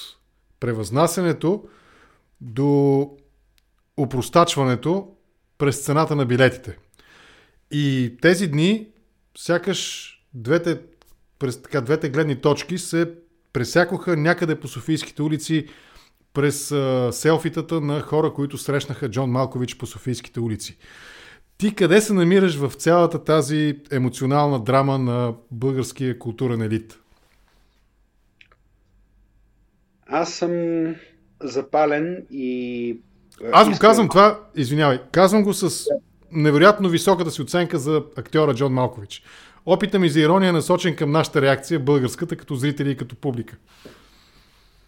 [0.60, 1.64] превъзнасянето
[2.42, 3.12] до
[3.98, 5.08] упростачването
[5.58, 6.78] през цената на билетите.
[7.72, 8.88] И тези дни,
[9.38, 10.82] сякаш двете,
[11.40, 13.14] през така, двете гледни точки се
[13.54, 15.68] пресякоха някъде по Софийските улици
[16.34, 20.78] през а, селфитата на хора, които срещнаха Джон Малкович по Софийските улици.
[21.60, 27.00] Ти къде се намираш в цялата тази емоционална драма на българския културен елит?
[30.08, 30.52] Аз съм
[31.44, 33.00] запален и...
[33.52, 35.86] Аз го казвам това, извинявай, казвам го с
[36.32, 39.24] невероятно високата си оценка за актьора Джон Малкович.
[39.66, 43.58] Опита ми за ирония е насочен към нашата реакция, българската, като зрители и като публика.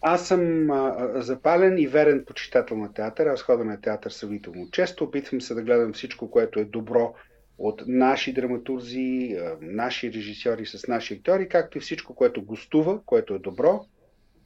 [0.02, 3.26] Аз съм а, запален и верен почитател на театър.
[3.26, 5.04] Аз ходя на театър съвително често.
[5.04, 7.14] Опитвам се да гледам всичко, което е добро
[7.58, 13.38] от наши драматурзи, наши режисьори с наши актьори, както и всичко, което гостува, което е
[13.38, 13.86] добро.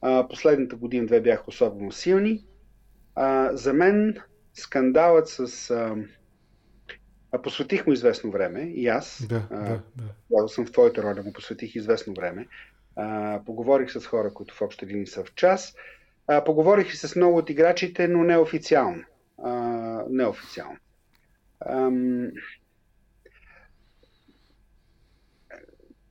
[0.01, 2.45] А, последната година-две бяха особено силни.
[3.15, 4.17] А, за мен
[4.53, 5.69] скандалът с...
[5.71, 5.95] А,
[7.31, 9.25] а посветих му известно време и аз.
[9.29, 9.81] Да, а, да,
[10.41, 10.47] да.
[10.47, 12.47] съм в твоята роля, му посветих известно време.
[13.45, 15.75] Поговорих с хора, които в общи линии са в час.
[16.27, 19.03] А, поговорих и с много от играчите, но неофициално.
[19.43, 19.51] А,
[20.09, 20.77] неофициално.
[21.65, 22.31] Ам,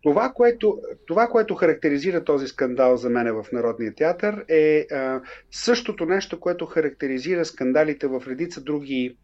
[0.07, 5.21] Това което, това, което характеризира този скандал за мен в Народния театър е а,
[5.51, 9.17] същото нещо, което характеризира скандалите в редица други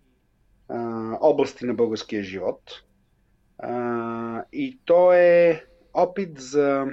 [0.69, 0.79] а,
[1.21, 2.63] области на българския живот.
[3.59, 6.87] А, и то е опит за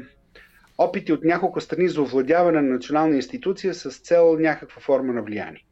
[0.79, 5.65] опити от няколко страни за овладяване на национална институция с цел някаква форма на влияние.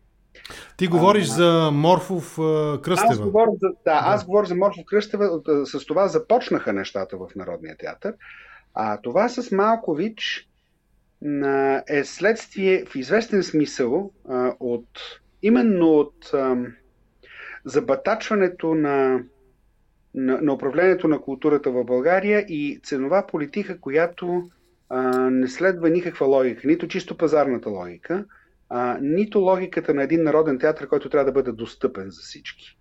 [0.78, 2.36] Ти говориш а, за Морфов
[2.82, 3.12] Кръстева.
[3.12, 4.02] Аз говоря за, да, да.
[4.04, 5.42] аз говоря за Морфов Кръстева.
[5.64, 8.14] С това започнаха нещата в Народния театър.
[8.74, 10.50] А това с Малкович
[11.90, 14.12] е следствие в известен смисъл
[14.60, 14.90] от
[15.42, 16.32] именно от
[17.66, 19.20] забатачването на,
[20.16, 24.50] на, на управлението на културата в България и ценова политика, която
[24.90, 28.26] а, не следва никаква логика, нито чисто пазарната логика,
[28.70, 32.78] а, нито логиката на един народен театър, който трябва да бъде достъпен за всички.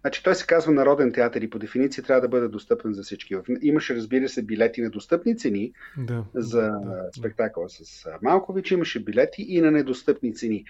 [0.00, 3.34] Значи той се казва народен театър и по дефиниция трябва да бъде достъпен за всички.
[3.62, 9.42] Имаше, разбира се, билети на достъпни цени да, за да, спектакъла с Малкович, имаше билети
[9.48, 10.64] и на недостъпни цени.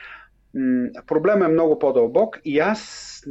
[1.07, 3.23] Проблемът е много по-дълбок и аз,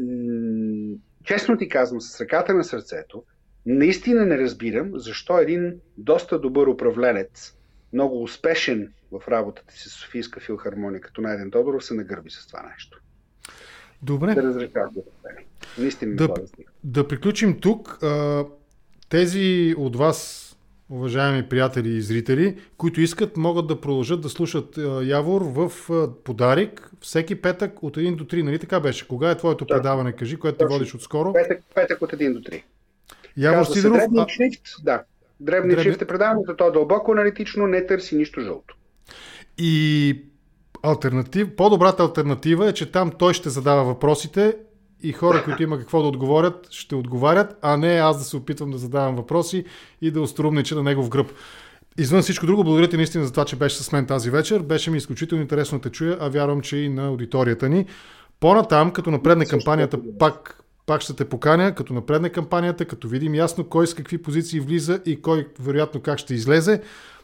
[1.23, 3.23] честно ти казвам, с ръката на сърцето,
[3.66, 7.55] наистина не разбирам защо един доста добър управленец
[7.93, 12.72] много успешен в работата си с Софийска филхармония, като Найден Тодоров, се нагърби с това
[12.74, 13.01] нещо.
[14.01, 14.34] Добре.
[14.36, 14.93] Да разрешават
[15.78, 16.34] Наистина да,
[16.84, 17.99] да приключим тук.
[19.09, 20.47] Тези от вас,
[20.89, 25.72] уважаеми приятели и зрители, които искат, могат да продължат да слушат Явор в
[26.24, 28.41] подарик всеки петък от 1 до 3.
[28.41, 29.07] Нали така беше?
[29.07, 29.78] Кога е твоето Точно.
[29.78, 30.78] предаване, кажи, което Точно.
[30.78, 31.34] водиш отскоро?
[31.34, 32.64] Петък, петък от 1 до 3.
[33.38, 34.01] Явор Сидоров.
[34.17, 34.27] А...
[34.27, 35.03] Шрифт, да.
[35.39, 35.84] Дребни Дребни...
[35.84, 38.75] шрифт е предаването, то е дълбоко аналитично, не търси нищо жълто.
[39.57, 40.15] И
[40.84, 44.57] альтернатив, по-добрата альтернатива е, че там той ще задава въпросите
[45.03, 48.71] и хора, които има какво да отговорят, ще отговарят, а не аз да се опитвам
[48.71, 49.65] да задавам въпроси
[50.01, 51.32] и да острумнича на негов гръб.
[51.97, 54.59] Извън всичко друго, благодаря ти наистина за това, че беше с мен тази вечер.
[54.59, 57.86] Беше ми изключително интересно да те чуя, а вярвам, че и на аудиторията ни.
[58.39, 63.63] По-натам, като напредне кампанията, пак, пак ще те поканя, като напредне кампанията, като видим ясно
[63.63, 66.82] кой с какви позиции влиза и кой вероятно как ще излезе.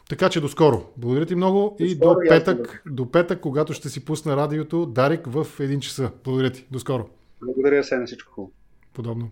[0.08, 0.84] Така че до скоро.
[0.96, 5.46] Благодаря ти много и до петък, до петък, когато ще си пусна радиото Дарик в
[5.58, 6.10] 1 часа.
[6.24, 6.66] Благодаря ти.
[6.70, 7.08] До скоро.
[7.42, 8.52] Благодаря се на всичко хубаво.
[8.94, 9.30] Подобно.